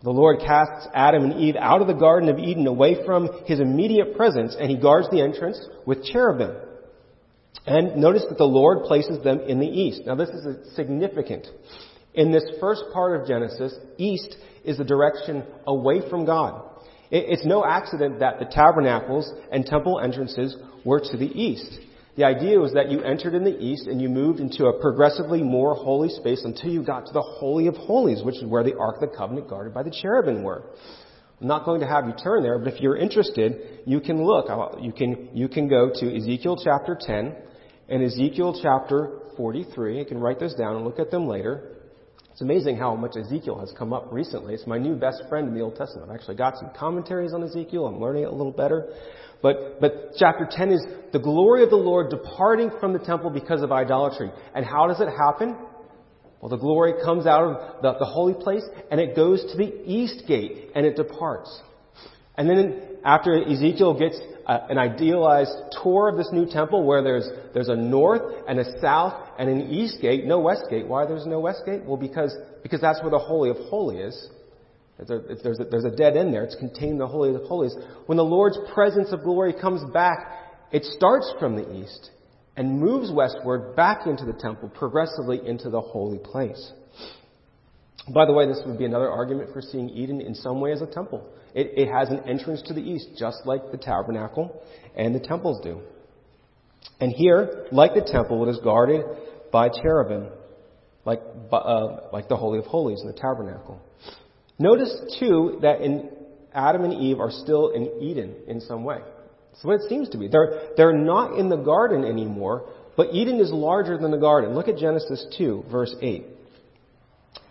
The 0.03 0.11
Lord 0.11 0.41
casts 0.41 0.89
Adam 0.95 1.31
and 1.31 1.41
Eve 1.41 1.57
out 1.59 1.83
of 1.83 1.87
the 1.87 1.95
Garden 1.95 2.29
of 2.31 2.39
Eden 2.39 2.67
away 2.67 3.05
from 3.05 3.29
his 3.47 3.61
immediate 3.61 4.17
presence, 4.17 4.57
and 4.59 4.71
he 4.71 4.77
guards 4.77 5.09
the 5.11 5.23
entrance 5.23 5.59
with 5.87 6.05
cherubim. 6.05 6.57
And 7.67 7.97
notice 7.97 8.25
that 8.29 8.39
the 8.39 8.45
Lord 8.45 8.85
places 8.85 9.23
them 9.23 9.41
in 9.41 9.61
the 9.61 9.67
east. 9.67 10.03
Now 10.07 10.15
this 10.15 10.29
is 10.29 10.75
significant. 10.75 11.47
In 12.15 12.33
this 12.33 12.45
first 12.61 12.85
part 12.93 13.21
of 13.21 13.27
Genesis, 13.27 13.75
east 13.99 14.37
is 14.65 14.79
the 14.79 14.85
direction 14.85 15.45
away 15.67 16.09
from 16.09 16.25
God. 16.25 16.74
It's 17.11 17.45
no 17.45 17.65
accident 17.65 18.21
that 18.21 18.39
the 18.39 18.47
tabernacles 18.47 19.31
and 19.53 19.65
temple 19.65 20.01
entrances 20.01 20.57
were 20.85 21.01
to 21.01 21.17
the 21.17 21.27
east. 21.27 21.79
The 22.17 22.25
idea 22.25 22.61
was 22.61 22.73
that 22.75 22.91
you 22.91 23.01
entered 23.01 23.35
in 23.35 23.43
the 23.43 23.59
east 23.59 23.89
and 23.89 24.01
you 24.01 24.09
moved 24.09 24.39
into 24.39 24.67
a 24.67 24.81
progressively 24.81 25.43
more 25.43 25.75
holy 25.75 26.09
space 26.09 26.43
until 26.45 26.71
you 26.71 26.85
got 26.85 27.07
to 27.07 27.13
the 27.13 27.23
Holy 27.23 27.67
of 27.67 27.77
Holies, 27.77 28.23
which 28.23 28.37
is 28.37 28.45
where 28.45 28.63
the 28.63 28.77
Ark 28.79 29.03
of 29.03 29.11
the 29.11 29.17
Covenant 29.17 29.49
guarded 29.49 29.75
by 29.75 29.83
the 29.83 29.91
cherubim 29.91 30.45
were. 30.45 30.63
I'm 31.41 31.49
not 31.49 31.65
going 31.65 31.81
to 31.81 31.87
have 31.87 32.07
you 32.07 32.15
turn 32.23 32.43
there, 32.43 32.59
but 32.59 32.73
if 32.73 32.81
you're 32.81 32.97
interested, 32.97 33.81
you 33.85 34.01
can 34.01 34.25
look. 34.25 34.47
You 34.81 34.93
can, 34.93 35.31
you 35.35 35.49
can 35.49 35.69
go 35.69 35.91
to 35.93 36.17
Ezekiel 36.17 36.57
chapter 36.63 36.97
10 36.99 37.35
and 37.89 38.03
Ezekiel 38.03 38.61
chapter 38.63 39.19
43. 39.37 39.99
You 39.99 40.05
can 40.05 40.19
write 40.19 40.39
those 40.39 40.55
down 40.55 40.77
and 40.77 40.85
look 40.85 41.01
at 41.01 41.11
them 41.11 41.27
later. 41.27 41.75
It's 42.35 42.41
amazing 42.41 42.79
how 42.79 42.97
much 42.97 43.17
Ezekiel 43.17 43.61
has 43.61 43.73
come 43.79 43.93
up 43.93 44.09
recently. 44.11 44.55
It's 44.55 44.67
my 44.67 44.77
new 44.77 44.97
best 44.97 45.23
friend 45.29 45.47
in 45.47 45.55
the 45.55 45.61
Old 45.61 45.77
Testament. 45.77 46.11
I've 46.11 46.17
actually 46.17 46.35
got 46.35 46.59
some 46.59 46.69
commentaries 46.77 47.33
on 47.33 47.45
Ezekiel. 47.45 47.87
I'm 47.87 48.01
learning 48.01 48.25
it 48.25 48.29
a 48.29 48.35
little 48.35 48.51
better. 48.51 48.93
But, 49.41 49.81
but 49.81 50.15
chapter 50.19 50.45
10 50.51 50.73
is 50.73 50.85
the 51.13 51.21
glory 51.21 51.63
of 51.63 51.71
the 51.71 51.77
Lord 51.77 52.11
departing 52.11 52.73
from 52.81 52.93
the 52.93 52.99
temple 52.99 53.31
because 53.31 53.63
of 53.63 53.71
idolatry. 53.71 54.33
And 54.53 54.67
how 54.67 54.89
does 54.89 55.01
it 55.01 55.09
happen? 55.11 55.57
Well, 56.41 56.49
the 56.49 56.57
glory 56.57 56.95
comes 57.05 57.25
out 57.25 57.45
of 57.45 57.83
the, 57.83 57.99
the 58.01 58.05
holy 58.05 58.35
place 58.35 58.65
and 58.91 58.99
it 58.99 59.15
goes 59.15 59.41
to 59.53 59.57
the 59.57 59.73
east 59.89 60.25
gate 60.27 60.73
and 60.75 60.85
it 60.85 60.97
departs. 60.97 61.57
And 62.37 62.51
then 62.51 62.94
after 63.05 63.43
Ezekiel 63.43 63.99
gets 63.99 64.19
a, 64.47 64.61
an 64.71 64.79
idealized 64.79 65.53
tour 65.83 66.09
of 66.09 66.17
this 66.17 66.31
new 66.33 66.47
temple 66.47 66.85
where 66.85 67.03
there's, 67.03 67.29
there's 67.53 67.69
a 67.69 67.77
north 67.77 68.23
and 68.49 68.59
a 68.59 68.81
south 68.81 69.15
and 69.39 69.49
an 69.49 69.71
east 69.71 70.01
gate, 70.01 70.25
no 70.25 70.41
west 70.41 70.65
gate. 70.71 70.87
Why 70.87 71.07
there's 71.07 71.27
no 71.27 71.41
west 71.41 71.63
gate? 71.67 71.83
Well, 71.85 71.97
because, 71.97 72.35
because 72.63 72.81
that's 72.81 73.01
where 73.03 73.11
the 73.11 73.19
Holy 73.19 73.51
of 73.51 73.57
Holies 73.57 74.15
is. 74.15 74.29
There's, 74.97 75.59
a, 75.59 75.65
there's 75.65 75.85
a 75.85 75.91
dead 75.91 76.17
end 76.17 76.33
there. 76.33 76.45
It's 76.45 76.55
contained 76.55 76.93
in 76.93 76.99
the 76.99 77.07
Holy 77.07 77.35
of 77.35 77.43
Holies. 77.43 77.75
When 78.07 78.17
the 78.17 78.25
Lord's 78.25 78.59
presence 78.73 79.13
of 79.13 79.25
glory 79.25 79.53
comes 79.53 79.83
back, 79.93 80.19
it 80.73 80.85
starts 80.85 81.33
from 81.39 81.57
the 81.57 81.83
east 81.83 82.11
and 82.57 82.81
moves 82.81 83.11
westward 83.11 83.75
back 83.75 84.07
into 84.07 84.25
the 84.25 84.33
temple, 84.33 84.69
progressively 84.69 85.41
into 85.47 85.69
the 85.69 85.81
holy 85.81 86.19
place. 86.19 86.73
By 88.13 88.27
the 88.27 88.33
way, 88.33 88.47
this 88.47 88.61
would 88.67 88.79
be 88.79 88.85
another 88.85 89.11
argument 89.11 89.53
for 89.53 89.63
seeing 89.63 89.89
Eden 89.89 90.21
in 90.21 90.35
some 90.35 90.61
way 90.61 90.73
as 90.73 90.83
a 90.83 90.87
temple. 90.87 91.27
It, 91.55 91.73
it 91.77 91.89
has 91.89 92.11
an 92.11 92.21
entrance 92.29 92.63
to 92.67 92.75
the 92.75 92.81
east, 92.81 93.11
just 93.17 93.39
like 93.47 93.71
the 93.71 93.79
tabernacle 93.79 94.63
and 94.97 95.15
the 95.15 95.21
temples 95.21 95.61
do. 95.63 95.81
And 97.01 97.13
here, 97.13 97.67
like 97.73 97.95
the 97.95 98.03
temple, 98.03 98.47
it 98.47 98.51
is 98.51 98.59
guarded 98.59 99.05
by 99.51 99.69
cherubim, 99.69 100.29
like, 101.05 101.21
uh, 101.53 101.97
like 102.13 102.29
the 102.29 102.37
Holy 102.37 102.59
of 102.59 102.67
Holies 102.67 103.01
in 103.01 103.07
the 103.07 103.15
tabernacle. 103.15 103.81
Notice, 104.59 104.95
too, 105.19 105.59
that 105.63 105.81
in 105.81 106.11
Adam 106.53 106.85
and 106.85 106.93
Eve 106.93 107.21
are 107.21 107.31
still 107.31 107.71
in 107.71 108.03
Eden 108.03 108.35
in 108.47 108.61
some 108.61 108.85
way. 108.85 108.99
That's 109.53 109.65
what 109.65 109.75
it 109.81 109.89
seems 109.89 110.09
to 110.11 110.19
be. 110.19 110.29
They're, 110.29 110.71
they're 110.77 110.97
not 110.97 111.39
in 111.39 111.49
the 111.49 111.57
garden 111.57 112.05
anymore, 112.05 112.69
but 112.97 113.13
Eden 113.13 113.41
is 113.41 113.51
larger 113.53 113.97
than 113.99 114.11
the 114.11 114.19
garden. 114.19 114.55
Look 114.55 114.69
at 114.69 114.77
Genesis 114.77 115.27
2, 115.39 115.65
verse 115.71 115.95
8. 116.01 116.25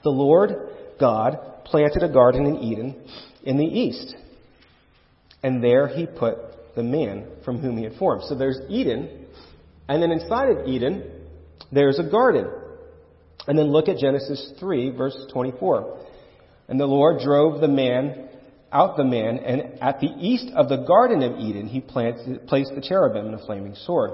The 0.04 0.10
Lord 0.10 0.70
God 1.00 1.40
planted 1.66 2.04
a 2.04 2.10
garden 2.10 2.46
in 2.46 2.58
Eden 2.58 2.96
in 3.44 3.58
the 3.58 3.66
east, 3.66 4.16
and 5.42 5.64
there 5.64 5.88
he 5.88 6.06
put 6.06 6.76
the 6.76 6.84
man 6.84 7.28
from 7.46 7.60
whom 7.60 7.78
he 7.78 7.84
had 7.84 7.96
formed. 7.96 8.24
So 8.24 8.36
there's 8.36 8.60
Eden, 8.70 9.26
and 9.88 10.02
then 10.02 10.12
inside 10.12 10.50
of 10.50 10.68
Eden, 10.68 11.04
there's 11.72 12.00
a 12.00 12.04
garden. 12.04 12.48
And 13.48 13.58
then 13.58 13.72
look 13.72 13.90
at 13.90 13.98
Genesis 13.98 14.54
3, 14.60 14.92
verse 14.92 15.18
24. 15.34 16.00
And 16.70 16.80
the 16.80 16.86
Lord 16.86 17.22
drove 17.22 17.60
the 17.60 17.68
man 17.68 18.30
out 18.72 18.98
the 18.98 19.04
man, 19.04 19.38
and 19.38 19.82
at 19.82 20.00
the 20.00 20.10
east 20.20 20.52
of 20.56 20.68
the 20.68 20.78
Garden 20.78 21.22
of 21.22 21.40
Eden, 21.40 21.68
he 21.68 21.80
planted, 21.80 22.48
placed 22.48 22.74
the 22.74 22.82
cherubim 22.82 23.28
and 23.28 23.36
a 23.36 23.46
flaming 23.46 23.76
sword. 23.76 24.12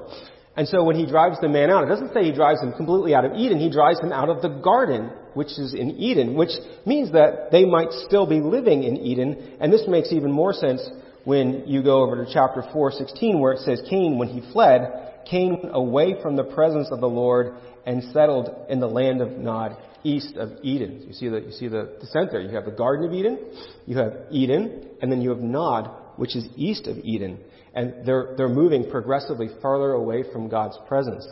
And 0.60 0.68
so 0.68 0.84
when 0.84 0.98
he 0.98 1.06
drives 1.06 1.40
the 1.40 1.48
man 1.48 1.70
out, 1.70 1.86
it 1.86 1.88
doesn't 1.88 2.14
say 2.14 2.26
he 2.26 2.34
drives 2.34 2.60
him 2.60 2.74
completely 2.74 3.16
out 3.16 3.24
of 3.24 3.32
Eden, 3.32 3.60
he 3.60 3.70
drives 3.70 3.98
him 4.02 4.12
out 4.12 4.28
of 4.28 4.42
the 4.42 4.50
garden, 4.50 5.10
which 5.34 5.58
is 5.58 5.74
in 5.74 5.92
Eden, 5.92 6.36
which 6.36 6.52
means 6.86 7.14
that 7.14 7.50
they 7.50 7.64
might 7.64 7.94
still 7.94 8.28
be 8.28 8.42
living 8.42 8.84
in 8.84 8.98
Eden, 8.98 9.56
and 9.62 9.72
this 9.72 9.84
makes 9.88 10.12
even 10.12 10.30
more 10.30 10.52
sense 10.52 10.86
when 11.24 11.64
you 11.66 11.82
go 11.82 12.04
over 12.04 12.26
to 12.26 12.30
chapter 12.34 12.62
4:16 12.62 13.40
where 13.40 13.54
it 13.54 13.60
says 13.60 13.82
Cain 13.90 14.18
when 14.18 14.28
he 14.28 14.42
fled 14.52 15.24
came 15.26 15.70
away 15.72 16.22
from 16.22 16.36
the 16.36 16.44
presence 16.44 16.90
of 16.92 17.00
the 17.00 17.08
Lord 17.08 17.54
and 17.86 18.04
settled 18.12 18.50
in 18.68 18.82
the 18.82 18.90
land 18.90 19.22
of 19.22 19.38
Nod 19.38 19.78
east 20.04 20.36
of 20.36 20.52
Eden. 20.62 21.06
You 21.08 21.14
see 21.14 21.30
the, 21.30 21.40
you 21.40 21.52
see 21.54 21.70
the 21.70 21.96
descent 22.02 22.32
there. 22.32 22.42
You 22.42 22.50
have 22.56 22.66
the 22.66 22.72
Garden 22.72 23.06
of 23.06 23.14
Eden, 23.14 23.40
you 23.86 23.98
have 23.98 24.14
Eden, 24.30 24.90
and 25.02 25.10
then 25.10 25.22
you 25.22 25.30
have 25.30 25.40
Nod, 25.40 25.90
which 26.18 26.36
is 26.36 26.46
east 26.58 26.86
of 26.88 26.98
Eden. 26.98 27.40
And 27.74 28.06
they're, 28.06 28.34
they're 28.36 28.50
moving 28.50 28.90
progressively 28.90 29.50
farther 29.62 29.92
away 29.92 30.24
from 30.32 30.50
God's 30.50 30.78
presence. 30.88 31.28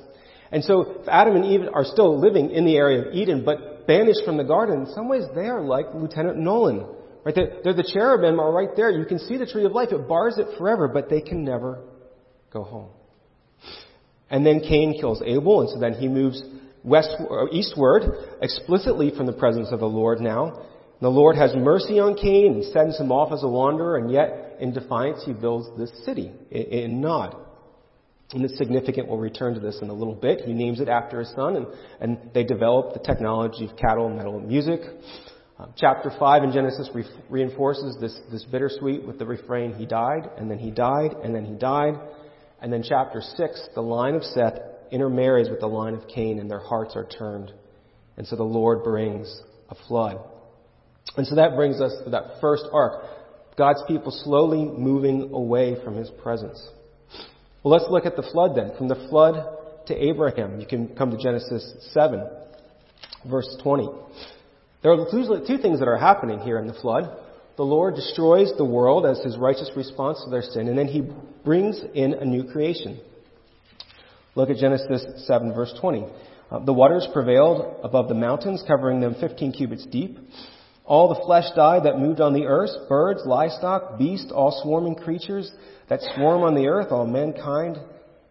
And 0.51 0.63
so 0.63 1.03
Adam 1.07 1.35
and 1.35 1.45
Eve 1.45 1.61
are 1.73 1.83
still 1.83 2.19
living 2.19 2.51
in 2.51 2.65
the 2.65 2.77
area 2.77 3.07
of 3.07 3.13
Eden, 3.13 3.43
but 3.43 3.87
banished 3.87 4.21
from 4.25 4.37
the 4.37 4.43
garden, 4.43 4.81
in 4.81 4.93
some 4.93 5.09
ways 5.09 5.23
they 5.35 5.47
are 5.47 5.61
like 5.61 5.87
Lieutenant 5.93 6.37
Nolan. 6.37 6.85
Right? 7.25 7.35
They're, 7.35 7.59
they're 7.63 7.73
the 7.73 7.89
cherubim 7.91 8.39
are 8.39 8.51
right 8.51 8.69
there. 8.75 8.89
You 8.89 9.05
can 9.05 9.19
see 9.19 9.37
the 9.37 9.45
tree 9.45 9.65
of 9.65 9.73
life. 9.73 9.89
It 9.91 10.07
bars 10.07 10.37
it 10.37 10.57
forever, 10.57 10.87
but 10.87 11.09
they 11.09 11.21
can 11.21 11.43
never 11.43 11.83
go 12.53 12.63
home. 12.63 12.89
And 14.29 14.45
then 14.45 14.61
Cain 14.61 14.97
kills 14.99 15.21
Abel, 15.25 15.61
and 15.61 15.69
so 15.69 15.79
then 15.79 15.93
he 15.93 16.07
moves 16.07 16.41
west, 16.83 17.09
or 17.29 17.49
eastward, 17.51 18.03
explicitly 18.41 19.11
from 19.15 19.25
the 19.25 19.33
presence 19.33 19.69
of 19.71 19.79
the 19.79 19.87
Lord 19.87 20.21
now. 20.21 20.53
And 20.53 21.01
The 21.01 21.09
Lord 21.09 21.35
has 21.35 21.53
mercy 21.55 21.99
on 21.99 22.15
Cain 22.15 22.53
and 22.53 22.65
sends 22.65 22.99
him 22.99 23.11
off 23.11 23.31
as 23.31 23.43
a 23.43 23.47
wanderer, 23.47 23.97
and 23.97 24.11
yet, 24.11 24.46
in 24.59 24.73
defiance, 24.73 25.23
he 25.25 25.33
builds 25.33 25.67
this 25.77 25.91
city 26.05 26.31
in 26.51 27.01
Nod. 27.01 27.35
And 28.33 28.43
it's 28.43 28.57
significant. 28.57 29.07
We'll 29.07 29.19
return 29.19 29.53
to 29.53 29.59
this 29.59 29.79
in 29.81 29.89
a 29.89 29.93
little 29.93 30.15
bit. 30.15 30.41
He 30.41 30.53
names 30.53 30.81
it 30.81 30.89
after 30.89 31.19
his 31.19 31.31
son, 31.31 31.55
and, 31.55 31.67
and 32.01 32.33
they 32.33 32.43
develop 32.43 32.93
the 32.93 32.99
technology 32.99 33.65
of 33.65 33.77
cattle, 33.77 34.09
metal, 34.09 34.37
and 34.37 34.47
music. 34.47 34.81
Uh, 35.57 35.67
chapter 35.77 36.11
5 36.19 36.43
in 36.43 36.51
Genesis 36.51 36.89
re- 36.93 37.05
reinforces 37.29 37.97
this, 38.01 38.19
this 38.29 38.43
bittersweet 38.43 39.07
with 39.07 39.17
the 39.17 39.25
refrain, 39.25 39.73
He 39.73 39.85
died, 39.85 40.29
and 40.37 40.51
then 40.51 40.59
He 40.59 40.71
died, 40.71 41.13
and 41.23 41.33
then 41.33 41.45
He 41.45 41.53
died. 41.53 41.93
And 42.61 42.71
then 42.71 42.83
chapter 42.83 43.21
6, 43.21 43.69
the 43.75 43.81
line 43.81 44.15
of 44.15 44.23
Seth 44.23 44.59
intermarries 44.91 45.49
with 45.49 45.59
the 45.59 45.67
line 45.67 45.93
of 45.93 46.07
Cain 46.07 46.39
and 46.39 46.49
their 46.49 46.59
hearts 46.59 46.95
are 46.95 47.05
turned. 47.05 47.53
And 48.17 48.27
so 48.27 48.35
the 48.35 48.43
Lord 48.43 48.83
brings 48.83 49.41
a 49.69 49.75
flood. 49.87 50.19
And 51.15 51.25
so 51.25 51.35
that 51.35 51.55
brings 51.55 51.79
us 51.79 51.93
to 52.03 52.09
that 52.11 52.39
first 52.41 52.65
arc. 52.73 53.03
God's 53.57 53.81
people 53.87 54.11
slowly 54.11 54.65
moving 54.65 55.31
away 55.33 55.75
from 55.83 55.95
His 55.95 56.09
presence. 56.21 56.65
Well, 57.63 57.73
let's 57.73 57.89
look 57.89 58.05
at 58.05 58.15
the 58.15 58.27
flood 58.31 58.55
then. 58.55 58.77
From 58.77 58.87
the 58.87 59.07
flood 59.09 59.85
to 59.87 59.95
Abraham, 59.95 60.59
you 60.59 60.67
can 60.67 60.95
come 60.95 61.11
to 61.11 61.17
Genesis 61.17 61.89
7, 61.91 62.23
verse 63.29 63.57
20. 63.63 63.89
There 64.83 64.91
are 64.91 65.05
two 65.11 65.57
things 65.57 65.79
that 65.79 65.87
are 65.87 65.97
happening 65.97 66.39
here 66.39 66.59
in 66.59 66.67
the 66.67 66.73
flood. 66.73 67.17
The 67.57 67.63
Lord 67.63 67.95
destroys 67.95 68.51
the 68.57 68.65
world 68.65 69.05
as 69.05 69.19
his 69.19 69.35
righteous 69.35 69.71
response 69.75 70.21
to 70.23 70.29
their 70.29 70.43
sin, 70.43 70.67
and 70.67 70.77
then 70.77 70.87
he 70.87 71.01
brings 71.43 71.81
in 71.95 72.13
a 72.13 72.23
new 72.23 72.43
creation. 72.43 72.99
Look 74.35 74.51
at 74.51 74.57
Genesis 74.57 75.25
7, 75.25 75.53
verse 75.55 75.73
20. 75.81 76.05
Uh, 76.51 76.59
the 76.59 76.73
waters 76.73 77.07
prevailed 77.11 77.79
above 77.83 78.07
the 78.07 78.13
mountains, 78.13 78.63
covering 78.67 79.01
them 79.01 79.15
15 79.19 79.51
cubits 79.53 79.85
deep. 79.87 80.19
All 80.87 81.09
the 81.09 81.21
flesh 81.25 81.45
died 81.53 81.83
that 81.83 81.99
moved 81.99 82.21
on 82.21 82.33
the 82.33 82.45
earth, 82.45 82.71
birds, 82.87 83.21
livestock, 83.25 83.99
beasts, 83.99 84.31
all 84.31 84.61
swarming 84.63 84.95
creatures 84.95 85.51
that 85.89 85.99
swarm 86.15 86.43
on 86.43 86.55
the 86.55 86.67
earth, 86.67 86.91
all 86.91 87.05
mankind, 87.05 87.77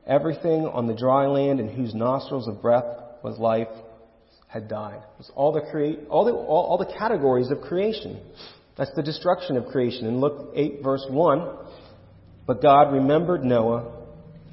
everything 0.06 0.66
on 0.66 0.86
the 0.86 0.94
dry 0.94 1.26
land 1.26 1.60
in 1.60 1.68
whose 1.68 1.94
nostrils 1.94 2.48
of 2.48 2.62
breath 2.62 2.84
was 3.22 3.38
life 3.38 3.68
had 4.48 4.68
died. 4.68 4.96
It 4.96 5.18
was 5.18 5.30
all 5.34 5.52
the 5.52 5.60
create, 5.70 6.00
all 6.08 6.24
the, 6.24 6.32
all, 6.32 6.64
all 6.64 6.78
the 6.78 6.92
categories 6.98 7.50
of 7.50 7.60
creation. 7.60 8.20
That's 8.78 8.94
the 8.96 9.02
destruction 9.02 9.58
of 9.58 9.66
creation. 9.66 10.06
In 10.06 10.20
Luke 10.20 10.52
8 10.54 10.80
verse 10.82 11.04
1, 11.10 11.56
but 12.46 12.62
God 12.62 12.92
remembered 12.92 13.44
Noah 13.44 13.92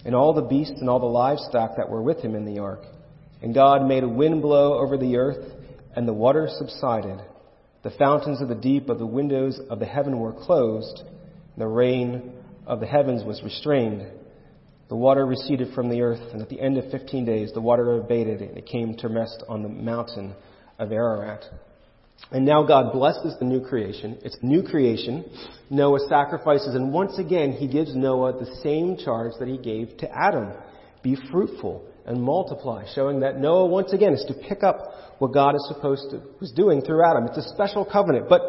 and 0.05 0.13
all 0.13 0.33
the 0.33 0.41
beasts 0.41 0.75
and 0.79 0.89
all 0.89 0.99
the 0.99 1.05
livestock 1.05 1.77
that 1.77 1.89
were 1.89 2.01
with 2.01 2.19
him 2.19 2.35
in 2.35 2.45
the 2.45 2.59
ark. 2.59 2.81
And 3.41 3.53
God 3.53 3.87
made 3.87 4.03
a 4.03 4.09
wind 4.09 4.41
blow 4.41 4.73
over 4.79 4.97
the 4.97 5.17
earth, 5.17 5.51
and 5.95 6.07
the 6.07 6.13
water 6.13 6.49
subsided. 6.49 7.19
The 7.83 7.91
fountains 7.91 8.41
of 8.41 8.47
the 8.47 8.55
deep 8.55 8.87
of 8.87 8.97
the 8.97 9.05
windows 9.05 9.59
of 9.69 9.79
the 9.79 9.85
heaven 9.85 10.17
were 10.17 10.31
closed, 10.31 11.01
and 11.01 11.61
the 11.61 11.67
rain 11.67 12.31
of 12.65 12.79
the 12.79 12.85
heavens 12.85 13.25
was 13.25 13.43
restrained. 13.43 14.07
The 14.87 14.95
water 14.95 15.25
receded 15.25 15.73
from 15.73 15.89
the 15.89 16.01
earth, 16.01 16.31
and 16.31 16.41
at 16.41 16.47
the 16.47 16.61
end 16.61 16.77
of 16.77 16.89
fifteen 16.91 17.25
days 17.25 17.51
the 17.53 17.61
water 17.61 17.97
abated, 17.97 18.41
and 18.41 18.57
it 18.57 18.65
came 18.65 18.95
to 18.97 19.09
rest 19.09 19.43
on 19.49 19.63
the 19.63 19.69
mountain 19.69 20.33
of 20.79 20.93
Ararat. 20.93 21.43
And 22.31 22.45
now 22.45 22.63
God 22.63 22.93
blesses 22.93 23.35
the 23.37 23.45
new 23.45 23.59
creation. 23.59 24.17
It's 24.23 24.37
new 24.41 24.63
creation. 24.63 25.25
Noah 25.69 26.07
sacrifices, 26.07 26.75
and 26.75 26.93
once 26.93 27.17
again 27.17 27.51
he 27.51 27.67
gives 27.67 27.93
Noah 27.93 28.33
the 28.33 28.55
same 28.63 28.95
charge 28.95 29.33
that 29.39 29.49
he 29.49 29.57
gave 29.57 29.97
to 29.97 30.09
Adam. 30.09 30.53
Be 31.01 31.17
fruitful 31.31 31.85
and 32.05 32.21
multiply, 32.21 32.85
showing 32.95 33.19
that 33.21 33.39
Noah 33.39 33.65
once 33.65 33.91
again 33.91 34.13
is 34.13 34.23
to 34.29 34.33
pick 34.33 34.63
up 34.63 35.12
what 35.23 35.33
God 35.33 35.55
is 35.55 35.65
supposed 35.69 36.09
to 36.11 36.21
was 36.41 36.51
doing 36.51 36.81
through 36.81 37.01
Adam. 37.09 37.27
It's 37.27 37.37
a 37.37 37.53
special 37.53 37.85
covenant. 37.85 38.27
But 38.27 38.41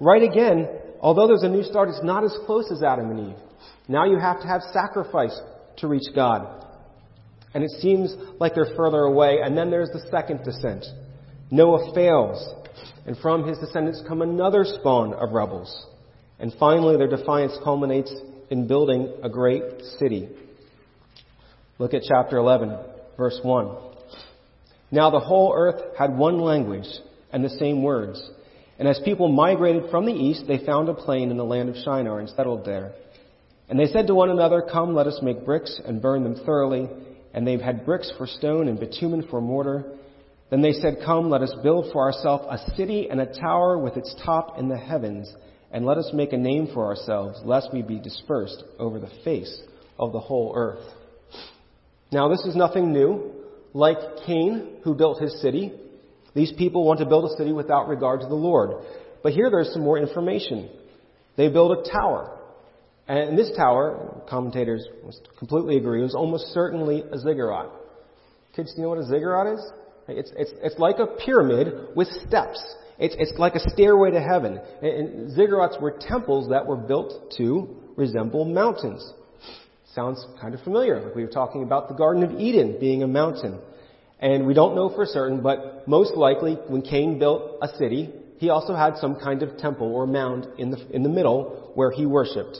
right 0.00 0.22
again, 0.22 0.66
although 0.98 1.26
there's 1.26 1.42
a 1.42 1.50
new 1.50 1.62
start, 1.62 1.90
it's 1.90 2.02
not 2.02 2.24
as 2.24 2.34
close 2.46 2.72
as 2.72 2.82
Adam 2.82 3.10
and 3.10 3.28
Eve. 3.28 3.36
Now 3.88 4.06
you 4.06 4.18
have 4.18 4.40
to 4.40 4.46
have 4.46 4.62
sacrifice 4.72 5.38
to 5.76 5.86
reach 5.86 6.14
God. 6.14 6.64
And 7.52 7.62
it 7.62 7.68
seems 7.72 8.16
like 8.40 8.54
they're 8.54 8.74
further 8.74 9.00
away. 9.00 9.40
And 9.44 9.54
then 9.54 9.70
there's 9.70 9.90
the 9.90 10.00
second 10.10 10.44
descent. 10.44 10.86
Noah 11.50 11.92
fails. 11.94 12.54
And 13.06 13.18
from 13.18 13.46
his 13.46 13.58
descendants 13.58 14.02
come 14.08 14.22
another 14.22 14.64
spawn 14.64 15.12
of 15.12 15.32
rebels. 15.32 15.86
And 16.38 16.54
finally, 16.58 16.96
their 16.96 17.14
defiance 17.14 17.52
culminates 17.62 18.12
in 18.48 18.66
building 18.66 19.12
a 19.22 19.28
great 19.28 19.82
city. 19.98 20.30
Look 21.78 21.92
at 21.92 22.00
chapter 22.08 22.38
11 22.38 22.78
verse 23.18 23.38
1. 23.42 23.93
Now 24.94 25.10
the 25.10 25.18
whole 25.18 25.52
earth 25.52 25.96
had 25.98 26.16
one 26.16 26.38
language 26.38 26.86
and 27.32 27.44
the 27.44 27.50
same 27.50 27.82
words. 27.82 28.30
And 28.78 28.86
as 28.86 29.00
people 29.04 29.26
migrated 29.26 29.90
from 29.90 30.06
the 30.06 30.12
east, 30.12 30.44
they 30.46 30.64
found 30.64 30.88
a 30.88 30.94
plain 30.94 31.32
in 31.32 31.36
the 31.36 31.44
land 31.44 31.68
of 31.68 31.74
Shinar 31.74 32.20
and 32.20 32.28
settled 32.28 32.64
there. 32.64 32.92
And 33.68 33.76
they 33.78 33.86
said 33.86 34.06
to 34.06 34.14
one 34.14 34.30
another, 34.30 34.62
Come, 34.62 34.94
let 34.94 35.08
us 35.08 35.18
make 35.20 35.44
bricks 35.44 35.80
and 35.84 36.00
burn 36.00 36.22
them 36.22 36.36
thoroughly. 36.46 36.88
And 37.32 37.44
they 37.44 37.58
had 37.58 37.84
bricks 37.84 38.12
for 38.16 38.28
stone 38.28 38.68
and 38.68 38.78
bitumen 38.78 39.26
for 39.28 39.40
mortar. 39.40 39.84
Then 40.50 40.62
they 40.62 40.72
said, 40.72 40.98
Come, 41.04 41.28
let 41.28 41.42
us 41.42 41.54
build 41.60 41.92
for 41.92 42.02
ourselves 42.02 42.44
a 42.48 42.76
city 42.76 43.08
and 43.10 43.20
a 43.20 43.40
tower 43.40 43.76
with 43.76 43.96
its 43.96 44.14
top 44.24 44.60
in 44.60 44.68
the 44.68 44.78
heavens. 44.78 45.28
And 45.72 45.84
let 45.84 45.98
us 45.98 46.10
make 46.14 46.32
a 46.32 46.36
name 46.36 46.68
for 46.72 46.86
ourselves, 46.86 47.40
lest 47.44 47.72
we 47.72 47.82
be 47.82 47.98
dispersed 47.98 48.62
over 48.78 49.00
the 49.00 49.10
face 49.24 49.60
of 49.98 50.12
the 50.12 50.20
whole 50.20 50.52
earth. 50.54 50.84
Now, 52.12 52.28
this 52.28 52.44
is 52.44 52.54
nothing 52.54 52.92
new. 52.92 53.33
Like 53.74 53.98
Cain, 54.24 54.76
who 54.84 54.94
built 54.94 55.20
his 55.20 55.38
city, 55.42 55.72
these 56.34 56.52
people 56.52 56.84
want 56.84 57.00
to 57.00 57.06
build 57.06 57.30
a 57.30 57.36
city 57.36 57.52
without 57.52 57.88
regard 57.88 58.20
to 58.20 58.26
the 58.26 58.34
Lord. 58.34 58.84
But 59.22 59.32
here 59.32 59.50
there's 59.50 59.72
some 59.72 59.82
more 59.82 59.98
information. 59.98 60.70
They 61.36 61.48
build 61.48 61.76
a 61.76 61.90
tower. 61.90 62.38
And 63.06 63.36
this 63.36 63.50
tower, 63.56 64.22
commentators 64.28 64.86
completely 65.38 65.76
agree, 65.76 66.02
was 66.02 66.14
almost 66.14 66.46
certainly 66.54 67.02
a 67.12 67.18
ziggurat. 67.18 67.66
Kids, 68.56 68.72
do 68.72 68.78
you 68.78 68.82
know 68.84 68.90
what 68.90 68.98
a 68.98 69.06
ziggurat 69.06 69.54
is? 69.54 69.72
It's, 70.08 70.32
it's, 70.36 70.52
it's 70.62 70.78
like 70.78 70.98
a 70.98 71.06
pyramid 71.06 71.96
with 71.96 72.08
steps. 72.26 72.62
It's, 72.98 73.16
it's 73.18 73.36
like 73.38 73.54
a 73.54 73.70
stairway 73.70 74.12
to 74.12 74.20
heaven. 74.20 74.60
And 74.82 75.36
ziggurats 75.36 75.80
were 75.80 75.98
temples 76.00 76.50
that 76.50 76.66
were 76.66 76.76
built 76.76 77.34
to 77.38 77.76
resemble 77.96 78.44
mountains. 78.44 79.04
Sounds 79.92 80.24
kind 80.40 80.54
of 80.54 80.60
familiar. 80.62 81.00
Like 81.00 81.14
we 81.14 81.22
were 81.22 81.30
talking 81.30 81.62
about 81.62 81.88
the 81.88 81.94
Garden 81.94 82.22
of 82.22 82.40
Eden 82.40 82.78
being 82.80 83.02
a 83.02 83.06
mountain. 83.06 83.60
And 84.20 84.46
we 84.46 84.54
don't 84.54 84.74
know 84.74 84.88
for 84.88 85.04
certain, 85.04 85.42
but 85.42 85.86
most 85.86 86.14
likely 86.16 86.54
when 86.68 86.82
Cain 86.82 87.18
built 87.18 87.58
a 87.60 87.68
city, 87.76 88.10
he 88.38 88.48
also 88.48 88.74
had 88.74 88.96
some 88.96 89.16
kind 89.16 89.42
of 89.42 89.58
temple 89.58 89.92
or 89.94 90.06
mound 90.06 90.46
in 90.58 90.70
the, 90.70 90.78
in 90.94 91.02
the 91.02 91.08
middle 91.08 91.72
where 91.74 91.90
he 91.90 92.06
worshipped. 92.06 92.58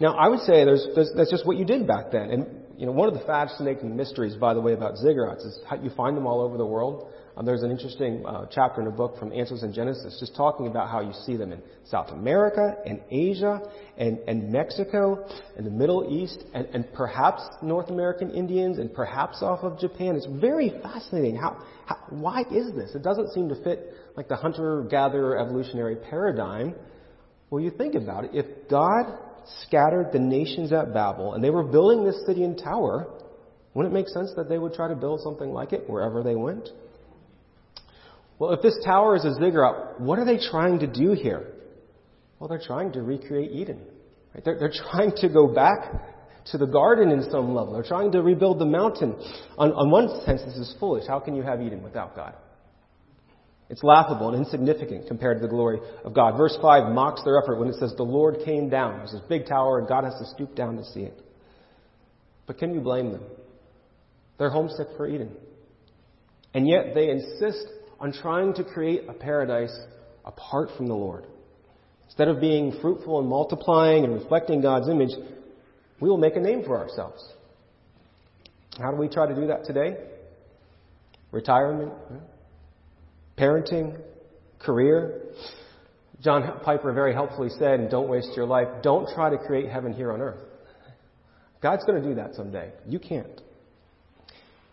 Now, 0.00 0.14
I 0.14 0.28
would 0.28 0.40
say 0.40 0.64
there's, 0.64 0.86
there's, 0.94 1.10
that's 1.16 1.30
just 1.30 1.46
what 1.46 1.56
you 1.56 1.64
did 1.64 1.86
back 1.86 2.10
then. 2.10 2.30
And, 2.30 2.46
you 2.76 2.86
know, 2.86 2.92
one 2.92 3.08
of 3.08 3.14
the 3.14 3.24
fascinating 3.24 3.96
mysteries, 3.96 4.34
by 4.34 4.52
the 4.54 4.60
way, 4.60 4.72
about 4.72 4.94
ziggurats 4.96 5.46
is 5.46 5.58
how 5.68 5.76
you 5.76 5.90
find 5.90 6.16
them 6.16 6.26
all 6.26 6.40
over 6.40 6.56
the 6.56 6.66
world. 6.66 7.08
Um, 7.36 7.44
there's 7.44 7.64
an 7.64 7.72
interesting 7.72 8.24
uh, 8.24 8.46
chapter 8.48 8.80
in 8.80 8.86
a 8.86 8.92
book 8.92 9.18
from 9.18 9.32
Answers 9.32 9.64
in 9.64 9.72
Genesis 9.72 10.18
just 10.20 10.36
talking 10.36 10.68
about 10.68 10.88
how 10.88 11.00
you 11.00 11.12
see 11.26 11.36
them 11.36 11.50
in 11.50 11.60
South 11.84 12.10
America 12.10 12.76
and 12.86 13.00
Asia 13.10 13.60
and, 13.98 14.18
and 14.28 14.52
Mexico 14.52 15.26
and 15.56 15.66
the 15.66 15.70
Middle 15.70 16.06
East 16.08 16.44
and, 16.54 16.66
and 16.66 16.92
perhaps 16.92 17.42
North 17.60 17.90
American 17.90 18.30
Indians 18.30 18.78
and 18.78 18.94
perhaps 18.94 19.42
off 19.42 19.64
of 19.64 19.80
Japan. 19.80 20.14
It's 20.14 20.26
very 20.26 20.70
fascinating. 20.80 21.34
How, 21.34 21.60
how, 21.86 21.96
why 22.10 22.42
is 22.52 22.72
this? 22.72 22.94
It 22.94 23.02
doesn't 23.02 23.32
seem 23.32 23.48
to 23.48 23.56
fit 23.64 23.94
like 24.16 24.28
the 24.28 24.36
hunter-gatherer 24.36 25.36
evolutionary 25.36 25.96
paradigm. 25.96 26.76
Well, 27.50 27.60
you 27.60 27.72
think 27.72 27.96
about 27.96 28.26
it. 28.26 28.30
If 28.32 28.68
God 28.70 29.06
scattered 29.62 30.12
the 30.12 30.20
nations 30.20 30.72
at 30.72 30.94
Babel 30.94 31.34
and 31.34 31.42
they 31.42 31.50
were 31.50 31.64
building 31.64 32.04
this 32.04 32.24
city 32.26 32.44
and 32.44 32.56
tower, 32.56 33.08
wouldn't 33.74 33.92
it 33.92 33.98
make 33.98 34.08
sense 34.08 34.32
that 34.36 34.48
they 34.48 34.58
would 34.58 34.72
try 34.72 34.86
to 34.86 34.94
build 34.94 35.20
something 35.20 35.50
like 35.50 35.72
it 35.72 35.90
wherever 35.90 36.22
they 36.22 36.36
went? 36.36 36.68
Well, 38.38 38.52
if 38.52 38.62
this 38.62 38.76
tower 38.84 39.16
is 39.16 39.24
a 39.24 39.34
ziggurat, 39.34 40.00
what 40.00 40.18
are 40.18 40.24
they 40.24 40.38
trying 40.38 40.80
to 40.80 40.86
do 40.86 41.12
here? 41.12 41.52
Well, 42.38 42.48
they're 42.48 42.62
trying 42.64 42.92
to 42.92 43.02
recreate 43.02 43.52
Eden. 43.52 43.80
Right? 44.34 44.44
They're, 44.44 44.58
they're 44.58 44.72
trying 44.90 45.12
to 45.16 45.28
go 45.28 45.46
back 45.46 45.92
to 46.46 46.58
the 46.58 46.66
garden 46.66 47.10
in 47.10 47.22
some 47.30 47.54
level. 47.54 47.72
They're 47.72 47.82
trying 47.82 48.12
to 48.12 48.22
rebuild 48.22 48.58
the 48.58 48.66
mountain. 48.66 49.14
On, 49.56 49.72
on 49.72 49.90
one 49.90 50.08
sense, 50.24 50.42
this 50.44 50.56
is 50.56 50.74
foolish. 50.78 51.04
How 51.06 51.20
can 51.20 51.34
you 51.34 51.42
have 51.42 51.62
Eden 51.62 51.82
without 51.82 52.14
God? 52.14 52.34
It's 53.70 53.82
laughable 53.82 54.28
and 54.28 54.44
insignificant 54.44 55.08
compared 55.08 55.38
to 55.38 55.42
the 55.42 55.48
glory 55.48 55.80
of 56.04 56.12
God. 56.12 56.36
Verse 56.36 56.56
5 56.60 56.92
mocks 56.92 57.22
their 57.24 57.42
effort 57.42 57.58
when 57.58 57.68
it 57.68 57.76
says, 57.76 57.94
The 57.96 58.02
Lord 58.02 58.38
came 58.44 58.68
down. 58.68 58.98
There's 58.98 59.12
this 59.12 59.22
big 59.28 59.46
tower, 59.46 59.78
and 59.78 59.88
God 59.88 60.04
has 60.04 60.14
to 60.18 60.26
stoop 60.34 60.54
down 60.54 60.76
to 60.76 60.84
see 60.84 61.00
it. 61.00 61.18
But 62.46 62.58
can 62.58 62.74
you 62.74 62.80
blame 62.80 63.10
them? 63.10 63.22
They're 64.38 64.50
homesick 64.50 64.88
for 64.96 65.08
Eden. 65.08 65.34
And 66.52 66.68
yet 66.68 66.94
they 66.94 67.08
insist 67.08 67.66
on 68.00 68.12
trying 68.12 68.54
to 68.54 68.64
create 68.64 69.02
a 69.08 69.12
paradise 69.12 69.74
apart 70.24 70.70
from 70.76 70.86
the 70.86 70.94
Lord. 70.94 71.24
Instead 72.06 72.28
of 72.28 72.40
being 72.40 72.78
fruitful 72.80 73.18
and 73.18 73.28
multiplying 73.28 74.04
and 74.04 74.14
reflecting 74.14 74.60
God's 74.60 74.88
image, 74.88 75.10
we 76.00 76.08
will 76.08 76.18
make 76.18 76.36
a 76.36 76.40
name 76.40 76.62
for 76.64 76.78
ourselves. 76.78 77.22
How 78.78 78.90
do 78.90 78.96
we 78.96 79.08
try 79.08 79.26
to 79.26 79.34
do 79.34 79.46
that 79.48 79.64
today? 79.64 79.96
Retirement, 81.30 81.92
parenting, 83.38 84.00
career. 84.58 85.22
John 86.22 86.60
Piper 86.64 86.92
very 86.92 87.12
helpfully 87.12 87.50
said, 87.58 87.80
and 87.80 87.90
don't 87.90 88.08
waste 88.08 88.30
your 88.36 88.46
life, 88.46 88.68
don't 88.82 89.08
try 89.14 89.30
to 89.30 89.38
create 89.38 89.68
heaven 89.68 89.92
here 89.92 90.12
on 90.12 90.20
earth. 90.20 90.40
God's 91.60 91.84
going 91.84 92.02
to 92.02 92.08
do 92.08 92.14
that 92.16 92.34
someday. 92.34 92.70
You 92.86 92.98
can't. 92.98 93.40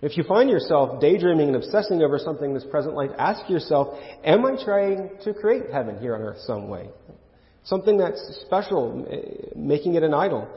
If 0.02 0.18
you 0.18 0.24
find 0.24 0.50
yourself 0.50 1.00
daydreaming 1.00 1.48
and 1.48 1.56
obsessing 1.56 2.02
over 2.02 2.18
something 2.18 2.50
in 2.50 2.54
this 2.56 2.66
present 2.66 2.96
life, 2.96 3.12
ask 3.20 3.48
yourself, 3.50 4.00
am 4.24 4.46
I 4.46 4.62
trying 4.64 5.12
to 5.24 5.34
create 5.34 5.64
heaven 5.72 6.00
here 6.00 6.16
on 6.16 6.22
earth 6.22 6.40
some 6.40 6.70
way? 6.70 6.90
Something 7.64 7.98
that's 7.98 8.42
special, 8.46 9.06
making 9.56 9.94
it 9.96 10.02
an 10.02 10.16
idol. 10.16 10.48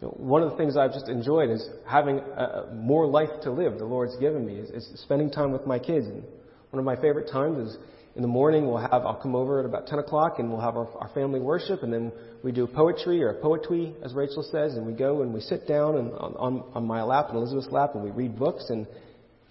One 0.00 0.42
of 0.42 0.50
the 0.50 0.56
things 0.58 0.76
I've 0.76 0.92
just 0.92 1.08
enjoyed 1.08 1.48
is 1.48 1.66
having 1.86 2.18
a, 2.18 2.70
more 2.74 3.06
life 3.06 3.30
to 3.44 3.50
live 3.50 3.78
the 3.78 3.86
Lord's 3.86 4.16
given 4.16 4.44
me, 4.44 4.56
is, 4.56 4.68
is, 4.70 5.00
spending 5.00 5.30
time 5.30 5.52
with 5.52 5.66
my 5.66 5.78
kids. 5.78 6.06
And 6.06 6.22
one 6.70 6.78
of 6.78 6.84
my 6.84 6.96
favorite 6.96 7.30
times 7.30 7.70
is, 7.70 7.78
in 8.14 8.22
the 8.22 8.28
morning 8.28 8.66
we'll 8.66 8.78
have, 8.78 8.92
I'll 8.92 9.20
come 9.20 9.34
over 9.34 9.60
at 9.60 9.66
about 9.66 9.86
10 9.86 9.98
o'clock 9.98 10.38
and 10.38 10.50
we'll 10.50 10.60
have 10.60 10.76
our, 10.76 10.86
our 10.98 11.08
family 11.14 11.40
worship 11.40 11.82
and 11.82 11.92
then 11.92 12.12
we 12.42 12.52
do 12.52 12.66
poetry 12.66 13.22
or 13.22 13.34
poetry, 13.34 13.94
as 14.04 14.12
Rachel 14.12 14.42
says, 14.42 14.74
and 14.74 14.86
we 14.86 14.92
go 14.92 15.22
and 15.22 15.32
we 15.32 15.40
sit 15.40 15.66
down 15.66 15.96
and 15.96 16.12
on, 16.12 16.34
on, 16.36 16.64
on 16.74 16.86
my 16.86 17.02
lap 17.02 17.26
and 17.28 17.38
Elizabeth's 17.38 17.70
lap 17.70 17.94
and 17.94 18.02
we 18.02 18.10
read 18.10 18.38
books 18.38 18.66
and 18.68 18.86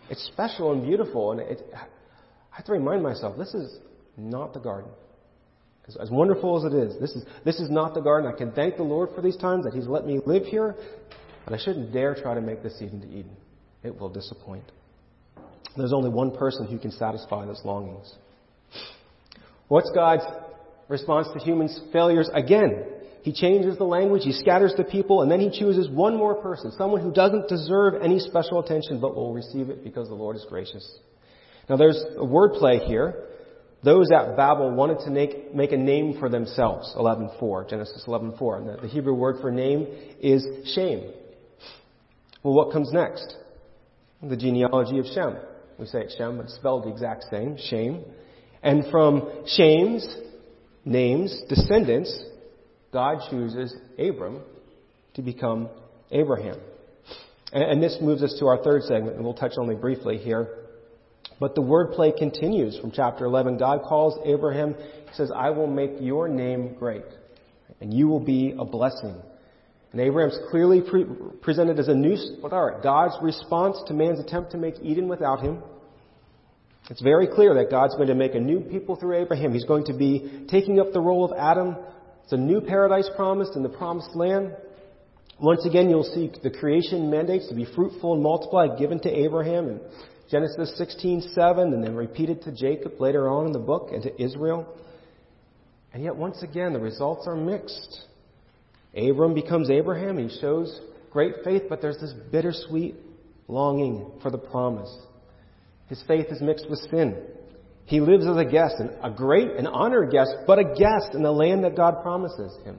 it's 0.10 0.24
special 0.28 0.74
and 0.74 0.84
beautiful 0.84 1.32
and 1.32 1.42
it, 1.42 1.62
I 1.74 2.58
have 2.58 2.66
to 2.66 2.74
remind 2.74 3.02
myself, 3.02 3.38
this 3.38 3.54
is 3.54 3.80
not 4.18 4.54
the 4.54 4.60
garden. 4.60 4.92
As, 5.88 5.98
as 5.98 6.12
wonderful 6.12 6.58
as 6.58 6.72
it 6.72 6.78
is, 6.78 7.00
this 7.00 7.12
is, 7.16 7.26
this 7.44 7.60
is 7.60 7.70
not 7.72 7.96
the 7.96 8.02
garden. 8.02 8.32
I 8.32 8.38
can 8.38 8.52
thank 8.52 8.78
the 8.78 8.84
Lord 8.84 9.10
for 9.16 9.22
these 9.22 9.38
times 9.38 9.66
that 9.66 9.74
He's 9.74 9.88
let 9.88 10.06
me 10.06 10.20
live 10.26 10.46
here, 10.46 10.76
but 11.46 11.54
I 11.54 11.58
shouldn't 11.58 11.92
dare 11.92 12.14
try 12.14 12.36
to 12.36 12.42
make 12.42 12.62
this 12.62 12.80
Eden 12.80 13.02
to 13.02 13.08
Eden. 13.08 13.36
It 13.84 14.00
will 14.00 14.10
disappoint. 14.10 14.66
There's 15.76 15.94
only 15.94 16.10
one 16.10 16.36
person 16.36 16.68
who 16.68 16.78
can 16.78 16.92
satisfy 16.92 17.46
those 17.46 17.62
longings. 17.64 18.14
What's 19.72 19.90
God's 19.92 20.26
response 20.90 21.30
to 21.32 21.40
humans' 21.40 21.80
failures? 21.94 22.30
Again, 22.34 22.84
He 23.22 23.32
changes 23.32 23.78
the 23.78 23.86
language, 23.86 24.24
He 24.26 24.34
scatters 24.34 24.74
the 24.76 24.84
people, 24.84 25.22
and 25.22 25.32
then 25.32 25.40
He 25.40 25.50
chooses 25.50 25.88
one 25.88 26.18
more 26.18 26.36
person, 26.36 26.74
someone 26.74 27.00
who 27.00 27.14
doesn't 27.14 27.48
deserve 27.48 27.94
any 28.04 28.20
special 28.20 28.60
attention 28.60 29.00
but 29.00 29.16
will 29.16 29.34
receive 29.34 29.70
it 29.70 29.82
because 29.82 30.10
the 30.10 30.14
Lord 30.14 30.36
is 30.36 30.46
gracious. 30.50 30.86
Now 31.70 31.78
there's 31.78 32.04
a 32.18 32.26
wordplay 32.26 32.86
here. 32.86 33.30
Those 33.82 34.12
at 34.12 34.36
Babel 34.36 34.76
wanted 34.76 35.06
to 35.06 35.10
make, 35.10 35.56
make 35.56 35.72
a 35.72 35.78
name 35.78 36.20
for 36.20 36.28
themselves. 36.28 36.94
11.4, 36.98 37.70
Genesis 37.70 38.04
11.4. 38.06 38.76
The, 38.76 38.82
the 38.82 38.88
Hebrew 38.90 39.14
word 39.14 39.38
for 39.40 39.54
name 39.54 39.88
is 40.20 40.46
shame. 40.76 41.14
Well, 42.44 42.56
what 42.56 42.74
comes 42.74 42.92
next? 42.92 43.38
The 44.22 44.36
genealogy 44.36 45.00
of 45.00 45.06
Shem. 45.06 45.38
We 45.80 45.86
say 45.86 46.02
it's 46.02 46.18
Shem, 46.18 46.36
but 46.36 46.48
it's 46.48 46.56
spelled 46.56 46.84
the 46.84 46.90
exact 46.90 47.24
same, 47.32 47.56
shame. 47.58 48.04
And 48.64 48.86
from 48.92 49.30
Shem's 49.48 50.08
names, 50.86 51.42
descendants, 51.50 52.24
God 52.94 53.20
chooses 53.30 53.76
Abram 53.98 54.42
to 55.16 55.22
become 55.22 55.70
Abraham. 56.12 56.58
And, 57.54 57.84
this 57.84 57.98
moves 58.02 58.24
us 58.24 58.38
to 58.40 58.48
our 58.48 58.64
third 58.64 58.84
segment, 58.84 59.16
and 59.18 59.26
we'll 59.26 59.34
touch 59.34 59.54
only 59.58 59.76
briefly 59.76 60.18
here. 60.18 60.62
But 61.40 61.56
the 61.56 61.62
wordplay 61.62 62.16
continues 62.18 62.78
from 62.80 62.92
chapter 62.92 63.26
11. 63.26 63.58
God 63.58 63.82
calls 63.84 64.18
Abraham, 64.26 64.76
He 64.76 65.16
says, 65.16 65.32
I 65.36 65.50
will 65.50 65.68
make 65.68 65.92
your 66.00 66.30
name 66.30 66.76
great, 66.76 67.04
and 67.82 67.94
you 67.94 68.08
will 68.08 68.20
be 68.20 68.56
a 68.58 68.64
blessing. 68.64 69.16
And 69.92 70.00
Abraham's 70.00 70.40
clearly 70.50 70.82
pre- 70.82 71.06
presented 71.42 71.78
as 71.78 71.90
a 71.90 71.96
new, 71.96 72.14
it? 72.14 72.84
God's 72.84 73.16
response 73.22 73.78
to 73.88 73.94
man's 73.94 74.20
attempt 74.20 74.52
to 74.52 74.58
make 74.58 74.76
Eden 74.82 75.10
without 75.10 75.42
him. 75.42 75.62
It's 76.90 77.02
very 77.02 77.28
clear 77.28 77.54
that 77.56 77.70
God's 77.70 77.96
going 77.96 78.08
to 78.08 78.16
make 78.16 78.36
a 78.36 78.40
new 78.40 78.60
people 78.62 78.96
through 78.96 79.22
Abraham. 79.22 79.54
He's 79.54 79.66
going 79.66 79.86
to 79.86 79.94
be 79.94 80.46
taking 80.50 80.80
up 80.80 80.92
the 80.92 81.00
role 81.00 81.24
of 81.24 81.38
Adam. 81.38 81.78
It's 82.24 82.34
a 82.34 82.38
new 82.38 82.62
paradise 82.62 83.10
promised 83.16 83.56
in 83.56 83.64
the 83.64 83.70
promised 83.70 84.16
land. 84.16 84.56
Once 85.40 85.66
again, 85.66 85.90
you'll 85.90 86.04
see 86.04 86.32
the 86.44 86.50
creation 86.50 87.10
mandates 87.10 87.48
to 87.50 87.56
be 87.56 87.66
fruitful 87.66 88.14
and 88.14 88.22
multiply 88.22 88.76
given 88.78 89.00
to 89.00 89.10
Abraham 89.10 89.70
in 89.70 89.82
Genesis 90.30 90.78
16:7, 90.80 91.74
and 91.74 91.84
then 91.84 91.96
repeated 91.96 92.42
to 92.44 92.52
Jacob 92.52 93.00
later 93.00 93.30
on 93.30 93.48
in 93.48 93.52
the 93.52 93.60
book 93.60 93.90
and 93.92 94.04
to 94.04 94.22
Israel. 94.22 94.66
And 95.94 96.04
yet, 96.04 96.16
once 96.16 96.42
again, 96.42 96.74
the 96.74 96.80
results 96.80 97.28
are 97.28 97.36
mixed. 97.36 98.06
Abram 98.96 99.34
becomes 99.34 99.70
Abraham. 99.70 100.18
He 100.18 100.30
shows 100.40 100.80
great 101.12 101.44
faith, 101.44 101.64
but 101.70 101.82
there's 101.82 102.00
this 102.00 102.14
bittersweet 102.32 102.96
longing 103.48 104.12
for 104.22 104.32
the 104.32 104.38
promise. 104.38 104.96
His 105.92 106.02
faith 106.08 106.28
is 106.30 106.40
mixed 106.42 106.70
with 106.70 106.80
sin. 106.90 107.18
He 107.84 108.00
lives 108.00 108.26
as 108.26 108.38
a 108.38 108.46
guest, 108.46 108.76
a 109.04 109.10
great 109.10 109.50
and 109.58 109.68
honored 109.68 110.10
guest, 110.10 110.32
but 110.48 110.58
a 110.58 110.64
guest 110.64 111.14
in 111.14 111.22
the 111.22 111.34
land 111.34 111.66
that 111.66 111.76
God 111.76 112.02
promises 112.02 112.58
him. 112.64 112.78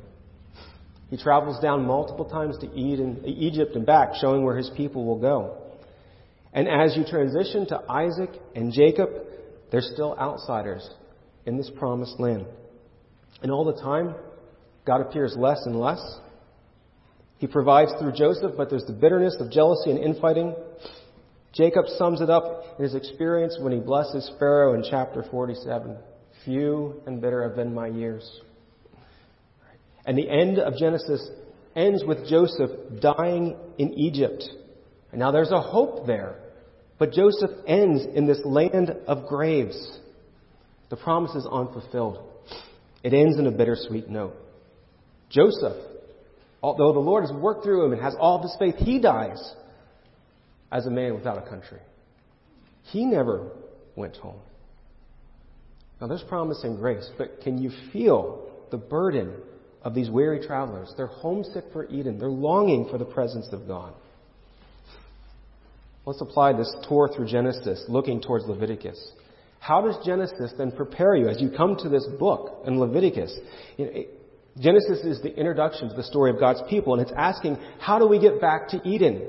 He 1.10 1.18
travels 1.18 1.60
down 1.60 1.84
multiple 1.84 2.24
times 2.24 2.56
to 2.60 2.74
Egypt 2.74 3.76
and 3.76 3.84
back, 3.84 4.14
showing 4.18 4.42
where 4.46 4.56
his 4.56 4.70
people 4.78 5.04
will 5.04 5.18
go. 5.18 5.58
And 6.54 6.66
as 6.66 6.96
you 6.96 7.04
transition 7.04 7.66
to 7.66 7.82
Isaac 7.86 8.30
and 8.54 8.72
Jacob, 8.72 9.10
they're 9.70 9.82
still 9.82 10.16
outsiders 10.18 10.88
in 11.44 11.58
this 11.58 11.70
promised 11.78 12.18
land. 12.18 12.46
And 13.42 13.52
all 13.52 13.66
the 13.66 13.78
time, 13.78 14.14
God 14.86 15.02
appears 15.02 15.36
less 15.36 15.60
and 15.66 15.78
less. 15.78 16.00
He 17.36 17.46
provides 17.46 17.92
through 18.00 18.12
Joseph, 18.12 18.52
but 18.56 18.70
there's 18.70 18.86
the 18.86 18.94
bitterness 18.94 19.36
of 19.38 19.50
jealousy 19.50 19.90
and 19.90 19.98
infighting. 19.98 20.54
Jacob 21.52 21.84
sums 21.98 22.20
it 22.22 22.30
up 22.30 22.64
in 22.78 22.84
his 22.84 22.94
experience 22.94 23.58
when 23.60 23.72
he 23.72 23.78
blesses 23.78 24.30
Pharaoh 24.38 24.74
in 24.74 24.84
chapter 24.88 25.22
47. 25.30 25.96
Few 26.44 27.02
and 27.06 27.20
bitter 27.20 27.42
have 27.42 27.56
been 27.56 27.74
my 27.74 27.88
years. 27.88 28.40
And 30.06 30.16
the 30.16 30.28
end 30.28 30.58
of 30.58 30.76
Genesis 30.76 31.28
ends 31.76 32.02
with 32.04 32.26
Joseph 32.26 32.70
dying 33.00 33.56
in 33.78 33.92
Egypt. 33.94 34.42
And 35.10 35.20
now 35.20 35.30
there's 35.30 35.50
a 35.50 35.60
hope 35.60 36.06
there. 36.06 36.36
But 36.98 37.12
Joseph 37.12 37.50
ends 37.66 38.02
in 38.14 38.26
this 38.26 38.40
land 38.44 38.90
of 39.06 39.26
graves. 39.26 39.98
The 40.88 40.96
promise 40.96 41.34
is 41.34 41.46
unfulfilled. 41.50 42.18
It 43.02 43.12
ends 43.12 43.38
in 43.38 43.46
a 43.46 43.50
bittersweet 43.50 44.08
note. 44.08 44.34
Joseph, 45.28 45.76
although 46.62 46.92
the 46.92 46.98
Lord 46.98 47.24
has 47.24 47.32
worked 47.32 47.64
through 47.64 47.86
him 47.86 47.92
and 47.92 48.02
has 48.02 48.14
all 48.18 48.36
of 48.36 48.42
his 48.42 48.56
faith, 48.58 48.76
he 48.76 48.98
dies 48.98 49.54
as 50.72 50.86
a 50.86 50.90
man 50.90 51.14
without 51.14 51.38
a 51.38 51.48
country. 51.48 51.78
He 52.84 53.04
never 53.04 53.50
went 53.94 54.16
home. 54.16 54.40
Now 56.00 56.08
there's 56.08 56.24
promise 56.24 56.64
and 56.64 56.76
grace, 56.78 57.08
but 57.16 57.42
can 57.42 57.58
you 57.58 57.70
feel 57.92 58.50
the 58.72 58.78
burden 58.78 59.34
of 59.82 59.94
these 59.94 60.10
weary 60.10 60.44
travelers? 60.44 60.92
They're 60.96 61.06
homesick 61.06 61.64
for 61.72 61.86
Eden. 61.88 62.18
They're 62.18 62.28
longing 62.28 62.88
for 62.90 62.98
the 62.98 63.04
presence 63.04 63.48
of 63.52 63.68
God. 63.68 63.92
Let's 66.04 66.20
apply 66.20 66.54
this 66.54 66.74
tour 66.88 67.08
through 67.14 67.28
Genesis, 67.28 67.84
looking 67.86 68.20
towards 68.20 68.46
Leviticus. 68.46 69.12
How 69.60 69.80
does 69.82 70.04
Genesis 70.04 70.52
then 70.58 70.72
prepare 70.72 71.14
you 71.14 71.28
as 71.28 71.40
you 71.40 71.50
come 71.56 71.76
to 71.76 71.88
this 71.88 72.04
book 72.18 72.64
in 72.66 72.80
Leviticus? 72.80 73.32
Genesis 74.58 75.04
is 75.04 75.22
the 75.22 75.32
introduction 75.36 75.88
to 75.88 75.94
the 75.94 76.02
story 76.02 76.32
of 76.32 76.40
God's 76.40 76.62
people, 76.68 76.94
and 76.94 77.02
it's 77.02 77.12
asking, 77.16 77.56
how 77.78 78.00
do 78.00 78.08
we 78.08 78.18
get 78.18 78.40
back 78.40 78.68
to 78.70 78.80
Eden? 78.84 79.28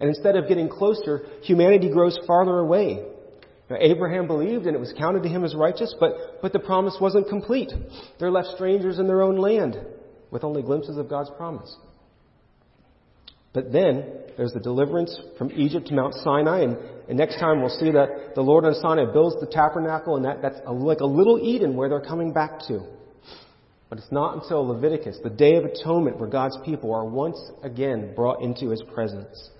And 0.00 0.08
instead 0.08 0.36
of 0.36 0.48
getting 0.48 0.68
closer, 0.68 1.26
humanity 1.42 1.90
grows 1.90 2.18
farther 2.26 2.58
away. 2.58 3.04
Now, 3.68 3.76
Abraham 3.78 4.26
believed, 4.26 4.66
and 4.66 4.74
it 4.74 4.80
was 4.80 4.92
counted 4.98 5.22
to 5.22 5.28
him 5.28 5.44
as 5.44 5.54
righteous, 5.54 5.94
but, 6.00 6.40
but 6.42 6.52
the 6.52 6.58
promise 6.58 6.96
wasn't 7.00 7.28
complete. 7.28 7.70
They're 8.18 8.30
left 8.30 8.48
strangers 8.56 8.98
in 8.98 9.06
their 9.06 9.22
own 9.22 9.36
land, 9.36 9.78
with 10.30 10.42
only 10.42 10.62
glimpses 10.62 10.96
of 10.96 11.08
God's 11.08 11.30
promise. 11.36 11.74
But 13.52 13.72
then 13.72 14.06
there's 14.36 14.52
the 14.52 14.60
deliverance 14.60 15.20
from 15.36 15.50
Egypt 15.52 15.88
to 15.88 15.94
Mount 15.94 16.14
Sinai, 16.14 16.62
and, 16.62 16.78
and 17.08 17.18
next 17.18 17.38
time 17.38 17.60
we'll 17.60 17.68
see 17.68 17.90
that 17.92 18.34
the 18.34 18.40
Lord 18.40 18.64
on 18.64 18.74
Sinai 18.74 19.12
builds 19.12 19.36
the 19.40 19.46
tabernacle, 19.46 20.16
and 20.16 20.24
that, 20.24 20.42
that's 20.42 20.58
a, 20.66 20.72
like 20.72 21.00
a 21.00 21.06
little 21.06 21.38
Eden 21.40 21.76
where 21.76 21.88
they're 21.88 22.00
coming 22.00 22.32
back 22.32 22.60
to. 22.68 22.80
But 23.88 23.98
it's 23.98 24.12
not 24.12 24.40
until 24.40 24.66
Leviticus, 24.66 25.18
the 25.22 25.30
Day 25.30 25.56
of 25.56 25.64
Atonement, 25.64 26.18
where 26.18 26.28
God's 26.28 26.56
people 26.64 26.94
are 26.94 27.04
once 27.04 27.38
again 27.62 28.14
brought 28.14 28.40
into 28.40 28.70
His 28.70 28.82
presence. 28.94 29.50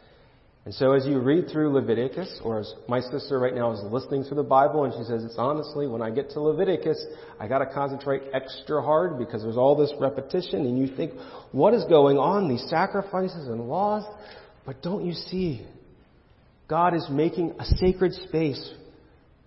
And 0.67 0.75
so 0.75 0.93
as 0.93 1.07
you 1.07 1.21
read 1.21 1.49
through 1.51 1.73
Leviticus, 1.73 2.41
or 2.45 2.61
as 2.61 2.75
my 2.87 3.01
sister 3.01 3.39
right 3.39 3.55
now 3.55 3.73
is 3.73 3.81
listening 3.91 4.25
to 4.29 4.35
the 4.35 4.43
Bible 4.43 4.85
and 4.85 4.93
she 4.93 5.05
says, 5.05 5.25
it's 5.25 5.39
honestly, 5.39 5.87
when 5.87 6.03
I 6.03 6.11
get 6.11 6.31
to 6.31 6.41
Leviticus, 6.41 7.03
I 7.39 7.49
gotta 7.49 7.67
concentrate 7.67 8.23
extra 8.35 8.83
hard 8.83 9.19
because 9.19 9.43
there's 9.43 9.57
all 9.57 9.75
this 9.75 9.93
repetition 9.99 10.67
and 10.67 10.79
you 10.79 10.95
think, 10.95 11.13
what 11.53 11.73
is 11.73 11.85
going 11.85 12.19
on? 12.19 12.49
These 12.49 12.69
sacrifices 12.69 13.49
and 13.49 13.69
laws? 13.69 14.05
But 14.67 14.83
don't 14.83 15.07
you 15.07 15.15
see? 15.15 15.67
God 16.69 16.95
is 16.95 17.07
making 17.11 17.55
a 17.59 17.65
sacred 17.65 18.13
space 18.13 18.75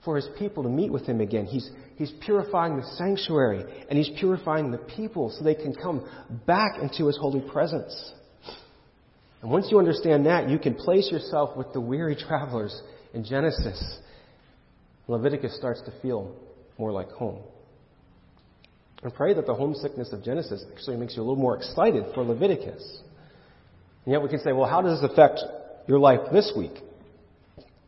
for 0.03 0.15
His 0.15 0.27
people 0.39 0.63
to 0.63 0.69
meet 0.69 0.91
with 0.91 1.05
Him 1.05 1.21
again. 1.21 1.45
He's, 1.45 1.69
he's 1.95 2.11
purifying 2.25 2.75
the 2.75 2.85
sanctuary 2.97 3.63
and 3.87 3.99
He's 3.99 4.09
purifying 4.19 4.71
the 4.71 4.79
people 4.79 5.29
so 5.29 5.43
they 5.43 5.55
can 5.55 5.75
come 5.75 6.09
back 6.47 6.79
into 6.81 7.05
His 7.05 7.17
holy 7.17 7.41
presence. 7.51 8.13
And 9.43 9.51
once 9.51 9.67
you 9.69 9.77
understand 9.77 10.25
that, 10.25 10.49
you 10.49 10.57
can 10.57 10.73
place 10.73 11.11
yourself 11.11 11.57
with 11.57 11.73
the 11.73 11.81
weary 11.81 12.15
travelers 12.27 12.81
in 13.13 13.25
Genesis. 13.25 13.99
Leviticus 15.07 15.55
starts 15.57 15.81
to 15.81 15.93
feel 16.01 16.33
more 16.79 16.93
like 16.93 17.09
home. 17.09 17.43
And 19.03 19.13
pray 19.13 19.33
that 19.33 19.45
the 19.45 19.53
homesickness 19.53 20.13
of 20.13 20.23
Genesis 20.23 20.63
actually 20.71 20.95
makes 20.95 21.17
you 21.17 21.21
a 21.21 21.25
little 21.25 21.35
more 21.35 21.57
excited 21.57 22.05
for 22.15 22.23
Leviticus. 22.23 23.01
And 24.05 24.13
yet 24.13 24.21
we 24.21 24.29
can 24.29 24.39
say, 24.39 24.53
well, 24.53 24.69
how 24.69 24.81
does 24.81 25.01
this 25.01 25.11
affect 25.11 25.41
your 25.87 25.99
life 25.99 26.21
this 26.31 26.53
week? 26.55 26.79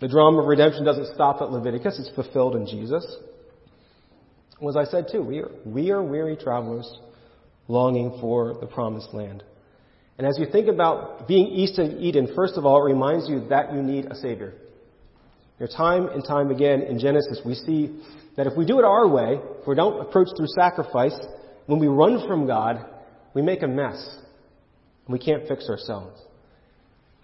The 0.02 0.10
drama 0.10 0.42
of 0.42 0.48
redemption 0.48 0.84
doesn't 0.84 1.14
stop 1.16 1.42
at 1.42 1.52
Leviticus, 1.52 1.98
it's 2.00 2.14
fulfilled 2.16 2.58
in 2.58 2.68
Jesus. 2.68 3.16
Well, 4.60 4.78
As 4.78 4.88
I 4.88 4.92
said 4.92 5.06
too, 5.10 5.22
we 5.22 5.40
are, 5.40 5.50
we 5.66 5.92
are 5.92 6.04
weary 6.04 6.36
travelers 6.36 7.00
longing 7.70 8.18
for 8.20 8.58
the 8.60 8.68
promised 8.68 9.14
land. 9.14 9.42
And 10.18 10.26
as 10.26 10.38
you 10.40 10.46
think 10.50 10.68
about 10.68 11.28
being 11.28 11.48
east 11.48 11.78
of 11.78 11.92
Eden, 11.92 12.30
first 12.36 12.56
of 12.56 12.66
all, 12.66 12.86
it 12.86 12.92
reminds 12.92 13.30
you 13.30 13.48
that 13.50 13.74
you 13.74 13.82
need 13.82 14.06
a 14.06 14.16
Savior. 14.16 14.54
Time 15.76 16.08
and 16.08 16.24
time 16.24 16.52
again 16.52 16.82
in 16.82 17.00
Genesis, 17.00 17.42
we 17.46 17.56
see 17.56 18.00
that 18.38 18.48
if 18.48 18.58
we 18.58 18.66
do 18.66 18.80
it 18.80 18.86
our 18.86 19.08
way, 19.08 19.40
if 19.62 19.68
we 19.68 19.76
don't 19.76 20.02
approach 20.02 20.28
through 20.36 20.48
sacrifice, 20.48 21.18
when 21.66 21.80
we 21.80 21.88
run 21.88 22.28
from 22.28 22.46
God, 22.46 22.86
we 23.34 23.42
make 23.42 23.64
a 23.64 23.68
mess. 23.68 24.18
We 25.08 25.20
can't 25.20 25.48
fix 25.48 25.70
ourselves. 25.70 26.22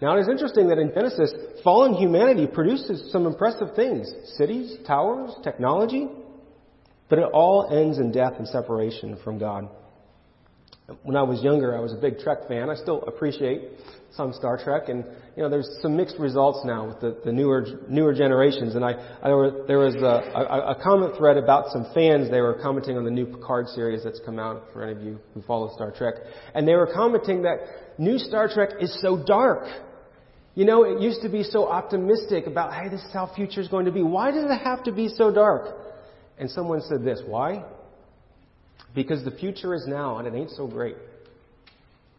Now, 0.00 0.16
it 0.16 0.20
is 0.20 0.28
interesting 0.28 0.68
that 0.68 0.78
in 0.78 0.92
Genesis, 0.92 1.32
fallen 1.62 1.94
humanity 1.94 2.46
produces 2.46 3.12
some 3.12 3.26
impressive 3.26 3.74
things 3.76 4.12
cities, 4.36 4.76
towers, 4.86 5.30
technology, 5.44 6.08
but 7.08 7.18
it 7.18 7.28
all 7.32 7.68
ends 7.70 7.98
in 7.98 8.10
death 8.10 8.32
and 8.38 8.48
separation 8.48 9.18
from 9.22 9.38
God. 9.38 9.68
When 11.02 11.16
I 11.16 11.22
was 11.22 11.42
younger, 11.42 11.76
I 11.76 11.80
was 11.80 11.92
a 11.92 11.96
big 11.96 12.18
Trek 12.18 12.48
fan. 12.48 12.70
I 12.70 12.74
still 12.74 13.02
appreciate 13.02 13.62
some 14.12 14.32
Star 14.32 14.62
Trek, 14.62 14.88
and 14.88 15.04
you 15.36 15.42
know, 15.42 15.48
there's 15.48 15.68
some 15.80 15.96
mixed 15.96 16.18
results 16.18 16.60
now 16.64 16.88
with 16.88 17.00
the, 17.00 17.18
the 17.24 17.32
newer 17.32 17.64
newer 17.88 18.12
generations. 18.12 18.74
And 18.74 18.84
I, 18.84 18.92
I 19.22 19.28
there 19.66 19.78
was 19.78 19.94
a, 19.94 20.30
a, 20.38 20.72
a 20.72 20.82
comment 20.82 21.16
thread 21.16 21.36
about 21.36 21.72
some 21.72 21.86
fans. 21.94 22.30
They 22.30 22.40
were 22.40 22.58
commenting 22.62 22.96
on 22.98 23.04
the 23.04 23.10
new 23.10 23.26
Picard 23.26 23.68
series 23.68 24.04
that's 24.04 24.20
come 24.24 24.38
out 24.38 24.64
for 24.72 24.82
any 24.82 24.92
of 24.92 25.02
you 25.02 25.18
who 25.34 25.42
follow 25.42 25.74
Star 25.74 25.90
Trek, 25.90 26.14
and 26.54 26.68
they 26.68 26.74
were 26.74 26.90
commenting 26.92 27.42
that 27.42 27.58
new 27.98 28.18
Star 28.18 28.48
Trek 28.48 28.70
is 28.80 29.00
so 29.00 29.22
dark. 29.24 29.64
You 30.54 30.66
know, 30.66 30.84
it 30.84 31.00
used 31.00 31.22
to 31.22 31.30
be 31.30 31.42
so 31.42 31.66
optimistic 31.66 32.46
about, 32.46 32.74
hey, 32.74 32.90
this 32.90 33.00
is 33.00 33.10
how 33.10 33.32
future 33.34 33.62
is 33.62 33.68
going 33.68 33.86
to 33.86 33.92
be. 33.92 34.02
Why 34.02 34.30
does 34.30 34.44
it 34.44 34.58
have 34.62 34.84
to 34.84 34.92
be 34.92 35.08
so 35.08 35.32
dark? 35.32 35.74
And 36.38 36.50
someone 36.50 36.82
said 36.82 37.04
this. 37.04 37.22
Why? 37.24 37.64
Because 38.94 39.24
the 39.24 39.30
future 39.30 39.74
is 39.74 39.84
now, 39.86 40.18
and 40.18 40.28
it 40.28 40.34
ain't 40.34 40.50
so 40.50 40.66
great. 40.66 40.96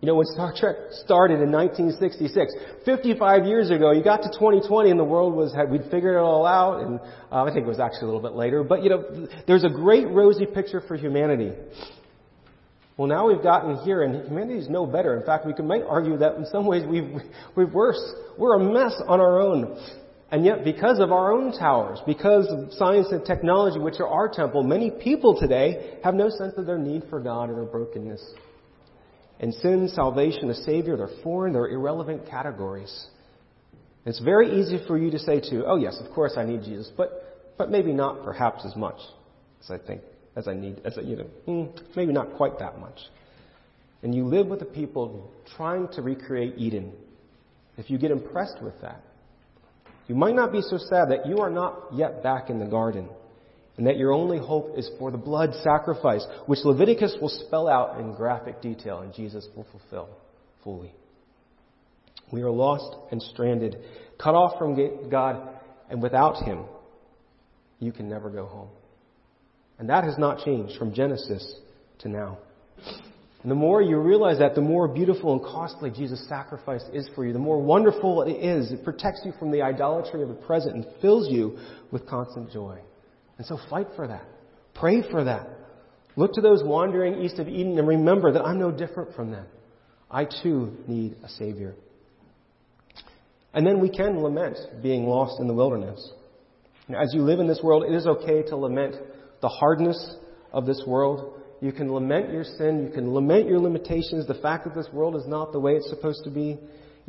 You 0.04 0.08
know, 0.08 0.16
when 0.16 0.26
Star 0.26 0.54
Trek 0.54 0.76
started 1.06 1.40
in 1.40 1.50
1966, 1.50 2.54
55 2.84 3.46
years 3.46 3.70
ago, 3.70 3.94
you 3.94 4.04
got 4.04 4.18
to 4.24 4.30
2020 4.34 4.92
and 4.92 5.00
the 5.00 5.04
world 5.06 5.34
was, 5.34 5.56
we'd 5.72 5.90
figured 5.90 6.16
it 6.16 6.20
all 6.20 6.46
out, 6.46 6.82
and 6.82 7.00
uh, 7.32 7.44
I 7.44 7.54
think 7.54 7.66
it 7.66 7.70
was 7.70 7.80
actually 7.80 8.02
a 8.02 8.06
little 8.08 8.22
bit 8.22 8.34
later, 8.34 8.66
but 8.66 8.84
you 8.84 8.90
know, 8.90 9.28
there's 9.48 9.64
a 9.64 9.70
great 9.70 10.10
rosy 10.10 10.46
picture 10.46 10.82
for 10.86 10.98
humanity. 10.98 11.54
Well, 12.98 13.08
now 13.08 13.28
we've 13.28 13.42
gotten 13.42 13.78
here, 13.86 14.04
and 14.04 14.28
humanity's 14.28 14.68
no 14.70 14.86
better. 14.86 15.16
In 15.18 15.26
fact, 15.26 15.46
we 15.48 15.54
can, 15.54 15.68
might 15.68 15.84
argue 15.88 16.18
that 16.18 16.36
in 16.36 16.46
some 16.48 16.68
ways 16.68 16.84
we've, 16.86 17.10
we're 17.56 17.72
worse. 17.72 18.14
We're 18.38 18.56
a 18.56 18.74
mess 18.74 19.02
on 19.08 19.22
our 19.22 19.40
own. 19.40 19.80
And 20.34 20.44
yet, 20.44 20.64
because 20.64 21.00
of 21.00 21.12
our 21.12 21.32
own 21.32 21.52
towers, 21.52 22.00
because 22.08 22.48
of 22.48 22.74
science 22.74 23.10
and 23.12 23.24
technology, 23.24 23.78
which 23.78 24.00
are 24.00 24.08
our 24.08 24.28
temple, 24.28 24.64
many 24.64 24.90
people 24.90 25.40
today 25.40 26.00
have 26.04 26.16
no 26.16 26.32
sense 26.32 26.56
of 26.58 26.66
their 26.66 26.80
need 26.80 27.04
for 27.08 27.20
God 27.20 27.52
or 27.52 27.54
their 27.54 27.66
brokenness. 27.66 28.34
And 29.40 29.54
sin, 29.54 29.88
salvation, 29.94 30.50
a 30.50 30.56
Savior, 30.56 30.98
they're 30.98 31.22
foreign, 31.22 31.54
they're 31.54 31.68
irrelevant 31.68 32.28
categories. 32.28 33.06
It's 34.08 34.20
very 34.22 34.60
easy 34.60 34.80
for 34.88 34.98
you 34.98 35.12
to 35.12 35.20
say 35.20 35.40
too, 35.40 35.66
oh 35.68 35.76
yes, 35.76 36.02
of 36.04 36.12
course 36.16 36.34
I 36.36 36.46
need 36.46 36.64
Jesus, 36.64 36.90
but, 36.98 37.54
but 37.60 37.70
maybe 37.70 37.94
not 37.94 38.24
perhaps 38.24 38.66
as 38.66 38.76
much 38.76 39.00
as 39.64 39.70
I 39.70 39.78
think, 39.78 40.02
as 40.36 40.48
I 40.48 40.56
need, 40.56 40.82
as 40.84 40.98
I, 40.98 41.02
you 41.02 41.16
know, 41.16 41.28
hmm, 41.46 41.78
maybe 41.96 42.12
not 42.12 42.34
quite 42.38 42.58
that 42.58 42.80
much. 42.80 42.98
And 44.02 44.16
you 44.16 44.26
live 44.26 44.48
with 44.48 44.62
the 44.62 44.66
people 44.66 45.32
trying 45.56 45.90
to 45.90 46.02
recreate 46.02 46.56
Eden. 46.58 46.92
If 47.78 47.92
you 47.92 48.00
get 48.00 48.10
impressed 48.10 48.64
with 48.64 48.82
that, 48.82 49.04
you 50.08 50.16
might 50.16 50.36
not 50.36 50.52
be 50.52 50.62
so 50.62 50.78
sad 50.78 51.10
that 51.10 51.26
you 51.26 51.40
are 51.40 51.50
not 51.50 51.94
yet 51.94 52.24
back 52.24 52.50
in 52.50 52.60
the 52.60 52.66
garden 52.66 53.10
and 53.78 53.88
that 53.88 53.98
your 53.98 54.12
only 54.12 54.38
hope 54.38 54.78
is 54.78 54.90
for 55.00 55.10
the 55.10 55.18
blood 55.18 55.54
sacrifice, 55.64 56.26
which 56.46 56.60
Leviticus 56.64 57.16
will 57.20 57.30
spell 57.30 57.68
out 57.68 58.00
in 58.00 58.14
graphic 58.14 58.62
detail 58.62 59.00
and 59.00 59.14
Jesus 59.14 59.48
will 59.56 59.66
fulfill 59.72 60.10
fully. 60.64 60.94
We 62.32 62.42
are 62.42 62.52
lost 62.52 62.96
and 63.12 63.22
stranded, 63.22 63.78
cut 64.22 64.36
off 64.36 64.58
from 64.58 65.10
God, 65.10 65.50
and 65.90 66.02
without 66.02 66.44
Him, 66.44 66.66
you 67.80 67.92
can 67.92 68.10
never 68.10 68.30
go 68.30 68.46
home. 68.46 68.70
And 69.80 69.90
that 69.90 70.04
has 70.04 70.18
not 70.18 70.44
changed 70.46 70.78
from 70.78 70.94
Genesis 70.94 71.60
to 72.00 72.10
now. 72.10 72.40
And 73.44 73.52
the 73.52 73.56
more 73.56 73.82
you 73.82 74.00
realize 74.00 74.40
that, 74.40 74.56
the 74.56 74.62
more 74.62 74.88
beautiful 74.88 75.34
and 75.34 75.42
costly 75.42 75.92
Jesus' 75.92 76.26
sacrifice 76.30 76.84
is 76.94 77.10
for 77.14 77.26
you, 77.26 77.34
the 77.34 77.40
more 77.40 77.62
wonderful 77.62 78.24
it 78.24 78.32
is. 78.32 78.72
It 78.72 78.86
protects 78.86 79.22
you 79.26 79.34
from 79.38 79.52
the 79.52 79.62
idolatry 79.62 80.24
of 80.24 80.30
the 80.30 80.36
present 80.36 80.76
and 80.76 80.86
fills 81.02 81.30
you 81.30 81.58
with 81.92 82.08
constant 82.08 82.52
joy. 82.52 82.80
And 83.38 83.46
so 83.46 83.60
fight 83.70 83.88
for 83.98 84.08
that. 84.08 84.26
Pray 84.74 85.04
for 85.12 85.26
that. 85.26 85.48
Look 86.16 86.34
to 86.34 86.42
those 86.42 86.64
wandering 86.64 87.22
east 87.22 87.38
of 87.38 87.50
Eden 87.50 87.78
and 87.78 87.88
remember 87.88 88.32
that 88.32 88.44
I'm 88.44 88.60
no 88.60 88.72
different 88.72 89.14
from 89.14 89.32
them. 89.32 89.46
I 90.10 90.26
too 90.26 90.78
need 90.88 91.18
a 91.24 91.28
Savior. 91.28 91.76
And 93.54 93.68
then 93.68 93.82
we 93.82 93.90
can 93.90 94.22
lament 94.22 94.58
being 94.82 95.06
lost 95.06 95.42
in 95.42 95.48
the 95.48 95.54
wilderness. 95.54 96.12
As 96.90 97.14
you 97.14 97.24
live 97.24 97.40
in 97.40 97.48
this 97.48 97.62
world, 97.62 97.84
it 97.84 97.94
is 97.94 98.08
okay 98.08 98.44
to 98.44 98.56
lament 98.56 98.96
the 99.42 99.50
hardness 99.50 100.16
of 100.52 100.66
this 100.66 100.82
world, 100.88 101.42
you 101.64 101.72
can 101.72 101.94
lament 101.94 102.30
your 102.30 102.44
sin. 102.44 102.84
You 102.84 102.94
can 102.94 103.14
lament 103.14 103.48
your 103.48 103.58
limitations, 103.58 104.28
the 104.28 104.34
fact 104.34 104.66
that 104.66 104.76
this 104.76 104.92
world 104.92 105.16
is 105.16 105.26
not 105.26 105.54
the 105.54 105.62
way 105.62 105.76
it's 105.76 105.90
supposed 105.90 106.26
to 106.26 106.30
be. 106.30 106.60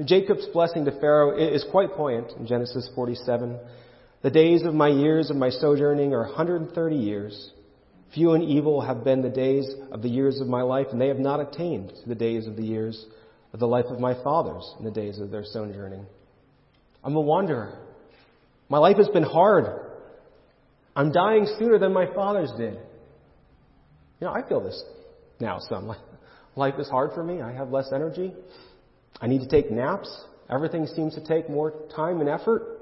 Jacob's 0.04 0.46
blessing 0.52 0.84
to 0.84 0.92
Pharaoh 0.92 1.36
is 1.36 1.66
quite 1.72 1.90
poignant 1.94 2.30
in 2.38 2.46
Genesis 2.46 2.88
47. 2.94 3.58
The 4.22 4.30
days 4.30 4.62
of 4.62 4.72
my 4.72 4.86
years 4.86 5.28
of 5.28 5.34
my 5.34 5.50
sojourning 5.50 6.14
are 6.14 6.22
130 6.22 6.94
years. 6.94 7.50
Few 8.14 8.30
and 8.34 8.44
evil 8.44 8.80
have 8.80 9.02
been 9.02 9.22
the 9.22 9.28
days 9.28 9.68
of 9.90 10.02
the 10.02 10.08
years 10.08 10.40
of 10.40 10.46
my 10.46 10.62
life, 10.62 10.86
and 10.92 11.00
they 11.00 11.08
have 11.08 11.18
not 11.18 11.40
attained 11.40 11.88
to 11.88 12.08
the 12.08 12.14
days 12.14 12.46
of 12.46 12.54
the 12.54 12.62
years 12.62 13.06
of 13.52 13.58
the 13.58 13.66
life 13.66 13.86
of 13.86 13.98
my 13.98 14.14
fathers 14.22 14.72
in 14.78 14.84
the 14.84 14.92
days 14.92 15.18
of 15.18 15.32
their 15.32 15.44
sojourning. 15.44 16.06
I'm 17.02 17.16
a 17.16 17.20
wanderer. 17.20 17.76
My 18.68 18.78
life 18.78 18.98
has 18.98 19.08
been 19.08 19.24
hard. 19.24 19.66
I'm 20.94 21.10
dying 21.10 21.48
sooner 21.58 21.76
than 21.80 21.92
my 21.92 22.06
fathers 22.14 22.52
did. 22.56 22.78
You 24.20 24.26
know, 24.26 24.32
I 24.32 24.46
feel 24.48 24.62
this 24.62 24.82
now 25.40 25.58
some. 25.58 25.94
Life 26.56 26.74
is 26.78 26.88
hard 26.88 27.12
for 27.14 27.24
me. 27.24 27.40
I 27.40 27.52
have 27.52 27.70
less 27.70 27.90
energy. 27.92 28.32
I 29.20 29.26
need 29.26 29.40
to 29.40 29.48
take 29.48 29.70
naps. 29.70 30.08
Everything 30.50 30.86
seems 30.86 31.14
to 31.14 31.24
take 31.24 31.48
more 31.48 31.72
time 31.94 32.20
and 32.20 32.28
effort. 32.28 32.74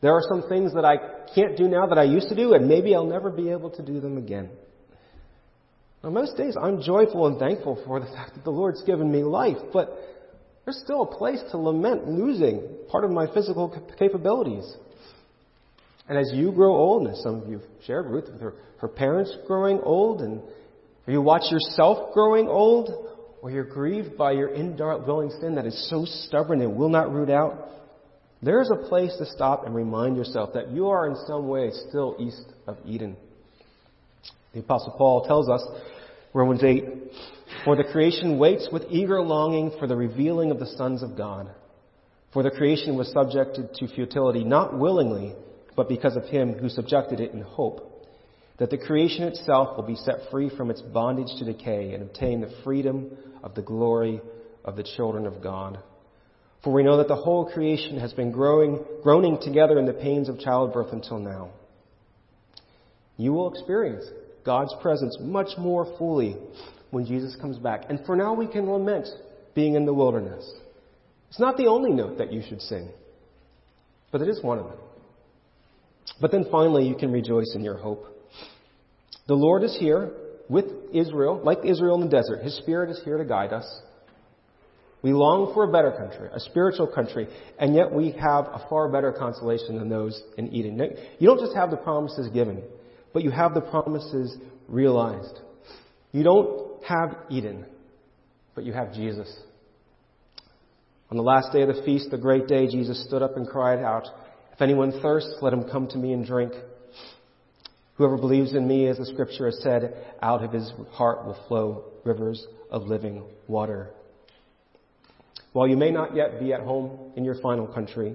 There 0.00 0.12
are 0.12 0.22
some 0.28 0.48
things 0.48 0.74
that 0.74 0.84
I 0.84 0.96
can't 1.34 1.56
do 1.56 1.68
now 1.68 1.86
that 1.86 1.98
I 1.98 2.04
used 2.04 2.28
to 2.30 2.34
do, 2.34 2.54
and 2.54 2.66
maybe 2.66 2.94
I'll 2.94 3.06
never 3.06 3.30
be 3.30 3.50
able 3.50 3.70
to 3.70 3.82
do 3.82 4.00
them 4.00 4.16
again. 4.16 4.48
Now, 6.02 6.10
most 6.10 6.36
days 6.36 6.56
I'm 6.60 6.82
joyful 6.82 7.26
and 7.26 7.38
thankful 7.38 7.82
for 7.86 8.00
the 8.00 8.06
fact 8.16 8.34
that 8.34 8.44
the 8.44 8.50
Lord's 8.50 8.82
given 8.82 9.12
me 9.12 9.22
life, 9.22 9.58
but 9.72 9.96
there's 10.64 10.80
still 10.82 11.02
a 11.02 11.16
place 11.16 11.40
to 11.50 11.58
lament 11.58 12.08
losing 12.08 12.62
part 12.90 13.04
of 13.04 13.10
my 13.10 13.26
physical 13.32 13.68
capabilities. 13.98 14.74
And 16.10 16.18
as 16.18 16.32
you 16.34 16.50
grow 16.50 16.74
old, 16.74 17.06
and 17.06 17.14
as 17.14 17.22
some 17.22 17.36
of 17.40 17.48
you 17.48 17.60
have 17.60 17.68
shared, 17.86 18.06
Ruth 18.06 18.28
with 18.32 18.40
her, 18.40 18.54
her 18.78 18.88
parents 18.88 19.32
growing 19.46 19.78
old, 19.78 20.22
and 20.22 20.42
you 21.06 21.22
watch 21.22 21.44
yourself 21.52 22.12
growing 22.12 22.48
old, 22.48 23.16
or 23.42 23.52
you're 23.52 23.62
grieved 23.62 24.18
by 24.18 24.32
your 24.32 24.52
indwelling 24.52 25.30
sin 25.40 25.54
that 25.54 25.66
is 25.66 25.88
so 25.88 26.04
stubborn 26.26 26.62
and 26.62 26.74
will 26.74 26.88
not 26.88 27.12
root 27.12 27.30
out, 27.30 27.68
there 28.42 28.60
is 28.60 28.72
a 28.72 28.88
place 28.88 29.14
to 29.18 29.26
stop 29.26 29.64
and 29.64 29.72
remind 29.72 30.16
yourself 30.16 30.52
that 30.54 30.72
you 30.72 30.88
are 30.88 31.06
in 31.06 31.14
some 31.28 31.46
way 31.46 31.70
still 31.88 32.16
east 32.18 32.44
of 32.66 32.76
Eden. 32.84 33.16
The 34.52 34.60
Apostle 34.60 34.96
Paul 34.98 35.26
tells 35.28 35.48
us, 35.48 35.62
Romans 36.34 36.64
8, 36.64 36.84
For 37.64 37.76
the 37.76 37.84
creation 37.84 38.36
waits 38.36 38.68
with 38.72 38.82
eager 38.90 39.22
longing 39.22 39.70
for 39.78 39.86
the 39.86 39.94
revealing 39.94 40.50
of 40.50 40.58
the 40.58 40.74
sons 40.76 41.04
of 41.04 41.16
God. 41.16 41.50
For 42.32 42.42
the 42.42 42.50
creation 42.50 42.96
was 42.96 43.12
subjected 43.12 43.74
to 43.74 43.86
futility, 43.86 44.42
not 44.42 44.76
willingly, 44.76 45.36
but 45.76 45.88
because 45.88 46.16
of 46.16 46.24
him 46.24 46.54
who 46.54 46.68
subjected 46.68 47.20
it 47.20 47.32
in 47.32 47.40
hope, 47.40 48.08
that 48.58 48.70
the 48.70 48.78
creation 48.78 49.24
itself 49.24 49.76
will 49.76 49.86
be 49.86 49.96
set 49.96 50.30
free 50.30 50.50
from 50.54 50.70
its 50.70 50.82
bondage 50.82 51.38
to 51.38 51.44
decay 51.44 51.94
and 51.94 52.02
obtain 52.02 52.40
the 52.40 52.54
freedom 52.62 53.10
of 53.42 53.54
the 53.54 53.62
glory 53.62 54.20
of 54.64 54.76
the 54.76 54.82
children 54.96 55.26
of 55.26 55.42
God. 55.42 55.78
For 56.62 56.72
we 56.72 56.82
know 56.82 56.98
that 56.98 57.08
the 57.08 57.16
whole 57.16 57.50
creation 57.50 57.98
has 58.00 58.12
been 58.12 58.32
growing, 58.32 58.84
groaning 59.02 59.38
together 59.40 59.78
in 59.78 59.86
the 59.86 59.94
pains 59.94 60.28
of 60.28 60.38
childbirth 60.38 60.92
until 60.92 61.18
now. 61.18 61.50
You 63.16 63.32
will 63.32 63.50
experience 63.50 64.04
God's 64.44 64.74
presence 64.82 65.16
much 65.20 65.56
more 65.56 65.94
fully 65.96 66.36
when 66.90 67.06
Jesus 67.06 67.36
comes 67.36 67.58
back. 67.58 67.84
And 67.88 68.04
for 68.04 68.16
now, 68.16 68.34
we 68.34 68.46
can 68.46 68.70
lament 68.70 69.08
being 69.54 69.74
in 69.74 69.86
the 69.86 69.94
wilderness. 69.94 70.50
It's 71.30 71.40
not 71.40 71.56
the 71.56 71.66
only 71.66 71.92
note 71.92 72.18
that 72.18 72.32
you 72.32 72.42
should 72.46 72.60
sing, 72.60 72.90
but 74.10 74.20
it 74.20 74.28
is 74.28 74.42
one 74.42 74.58
of 74.58 74.66
them. 74.66 74.78
But 76.20 76.32
then 76.32 76.46
finally, 76.50 76.86
you 76.86 76.94
can 76.94 77.12
rejoice 77.12 77.52
in 77.54 77.64
your 77.64 77.76
hope. 77.76 78.04
The 79.26 79.34
Lord 79.34 79.62
is 79.64 79.76
here 79.78 80.12
with 80.48 80.66
Israel, 80.92 81.40
like 81.42 81.58
Israel 81.64 81.94
in 81.94 82.08
the 82.08 82.16
desert. 82.16 82.42
His 82.42 82.56
Spirit 82.58 82.90
is 82.90 83.00
here 83.04 83.16
to 83.16 83.24
guide 83.24 83.52
us. 83.52 83.80
We 85.02 85.12
long 85.12 85.54
for 85.54 85.64
a 85.64 85.72
better 85.72 85.92
country, 85.92 86.28
a 86.30 86.40
spiritual 86.40 86.86
country, 86.86 87.26
and 87.58 87.74
yet 87.74 87.90
we 87.90 88.10
have 88.12 88.44
a 88.46 88.66
far 88.68 88.90
better 88.90 89.12
consolation 89.12 89.78
than 89.78 89.88
those 89.88 90.20
in 90.36 90.52
Eden. 90.52 90.78
You 91.18 91.26
don't 91.26 91.40
just 91.40 91.54
have 91.56 91.70
the 91.70 91.78
promises 91.78 92.28
given, 92.28 92.62
but 93.14 93.22
you 93.22 93.30
have 93.30 93.54
the 93.54 93.62
promises 93.62 94.36
realized. 94.68 95.38
You 96.12 96.22
don't 96.22 96.84
have 96.84 97.16
Eden, 97.30 97.64
but 98.54 98.64
you 98.64 98.74
have 98.74 98.92
Jesus. 98.92 99.34
On 101.10 101.16
the 101.16 101.22
last 101.22 101.50
day 101.52 101.62
of 101.62 101.74
the 101.74 101.82
feast, 101.82 102.10
the 102.10 102.18
great 102.18 102.46
day, 102.46 102.66
Jesus 102.66 103.02
stood 103.06 103.22
up 103.22 103.36
and 103.36 103.48
cried 103.48 103.78
out, 103.78 104.06
If 104.60 104.64
anyone 104.64 105.00
thirsts, 105.00 105.36
let 105.40 105.54
him 105.54 105.64
come 105.64 105.88
to 105.88 105.96
me 105.96 106.12
and 106.12 106.22
drink. 106.22 106.52
Whoever 107.94 108.18
believes 108.18 108.52
in 108.52 108.68
me, 108.68 108.88
as 108.88 108.98
the 108.98 109.06
scripture 109.06 109.46
has 109.46 109.58
said, 109.62 109.96
out 110.20 110.44
of 110.44 110.52
his 110.52 110.70
heart 110.90 111.24
will 111.24 111.38
flow 111.48 111.84
rivers 112.04 112.46
of 112.70 112.82
living 112.82 113.24
water. 113.48 113.88
While 115.54 115.66
you 115.66 115.78
may 115.78 115.90
not 115.90 116.14
yet 116.14 116.38
be 116.38 116.52
at 116.52 116.60
home 116.60 117.12
in 117.16 117.24
your 117.24 117.36
final 117.40 117.66
country, 117.66 118.14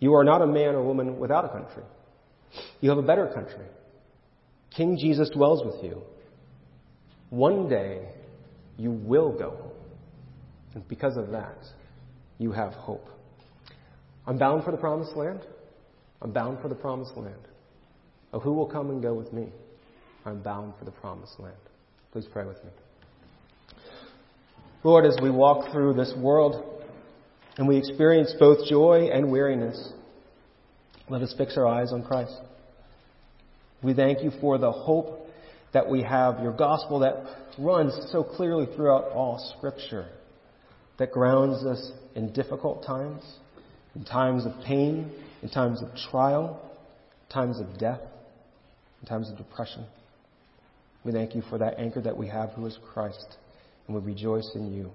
you 0.00 0.14
are 0.14 0.24
not 0.24 0.40
a 0.40 0.46
man 0.46 0.74
or 0.74 0.82
woman 0.82 1.18
without 1.18 1.44
a 1.44 1.50
country. 1.50 1.84
You 2.80 2.88
have 2.88 2.98
a 2.98 3.02
better 3.02 3.26
country. 3.26 3.66
King 4.74 4.96
Jesus 4.96 5.28
dwells 5.28 5.62
with 5.66 5.84
you. 5.84 6.00
One 7.28 7.68
day, 7.68 8.08
you 8.78 8.90
will 8.90 9.36
go 9.36 9.50
home. 9.50 9.72
And 10.72 10.88
because 10.88 11.18
of 11.18 11.32
that, 11.32 11.58
you 12.38 12.52
have 12.52 12.72
hope. 12.72 13.06
I'm 14.26 14.38
bound 14.38 14.64
for 14.64 14.70
the 14.70 14.76
promised 14.76 15.16
land. 15.16 15.40
I'm 16.20 16.32
bound 16.32 16.60
for 16.60 16.68
the 16.68 16.74
promised 16.74 17.16
land. 17.16 17.34
Oh, 18.32 18.38
who 18.38 18.52
will 18.52 18.66
come 18.66 18.90
and 18.90 19.02
go 19.02 19.14
with 19.14 19.32
me? 19.32 19.48
I'm 20.24 20.42
bound 20.42 20.74
for 20.78 20.84
the 20.84 20.92
promised 20.92 21.38
land. 21.38 21.56
Please 22.12 22.26
pray 22.32 22.44
with 22.44 22.62
me. 22.62 22.70
Lord, 24.84 25.04
as 25.06 25.16
we 25.22 25.30
walk 25.30 25.72
through 25.72 25.94
this 25.94 26.12
world 26.16 26.84
and 27.56 27.68
we 27.68 27.76
experience 27.76 28.34
both 28.38 28.66
joy 28.68 29.10
and 29.12 29.30
weariness, 29.30 29.92
let 31.08 31.22
us 31.22 31.34
fix 31.36 31.56
our 31.56 31.66
eyes 31.66 31.92
on 31.92 32.02
Christ. 32.04 32.34
We 33.82 33.94
thank 33.94 34.22
you 34.22 34.30
for 34.40 34.58
the 34.58 34.70
hope 34.70 35.26
that 35.72 35.88
we 35.88 36.02
have, 36.02 36.40
your 36.40 36.52
gospel 36.52 37.00
that 37.00 37.14
runs 37.58 37.92
so 38.12 38.22
clearly 38.22 38.66
throughout 38.76 39.04
all 39.12 39.54
Scripture, 39.56 40.08
that 40.98 41.10
grounds 41.10 41.64
us 41.64 41.90
in 42.14 42.32
difficult 42.32 42.84
times, 42.86 43.22
in 43.94 44.04
times 44.04 44.46
of 44.46 44.52
pain, 44.64 45.10
in 45.42 45.48
times 45.48 45.82
of 45.82 45.88
trial, 46.10 46.60
times 47.32 47.60
of 47.60 47.78
death, 47.78 48.00
in 49.00 49.08
times 49.08 49.30
of 49.30 49.36
depression. 49.36 49.84
We 51.04 51.12
thank 51.12 51.34
you 51.34 51.42
for 51.50 51.58
that 51.58 51.78
anchor 51.78 52.00
that 52.00 52.16
we 52.16 52.28
have, 52.28 52.50
who 52.50 52.66
is 52.66 52.78
Christ 52.92 53.36
and 53.86 53.96
we 53.96 54.12
rejoice 54.12 54.50
in 54.54 54.72
you. 54.72 54.90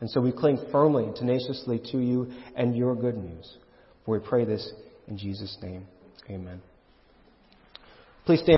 And 0.00 0.10
so 0.10 0.20
we 0.20 0.32
cling 0.32 0.58
firmly 0.72 1.04
and 1.04 1.14
tenaciously 1.14 1.80
to 1.92 1.98
you 1.98 2.32
and 2.56 2.76
your 2.76 2.94
good 2.96 3.16
news. 3.16 3.58
For 4.04 4.18
we 4.18 4.26
pray 4.26 4.44
this 4.44 4.72
in 5.08 5.16
Jesus' 5.16 5.56
name. 5.62 5.86
Amen. 6.28 6.60
Please 8.24 8.40
stand. 8.40 8.52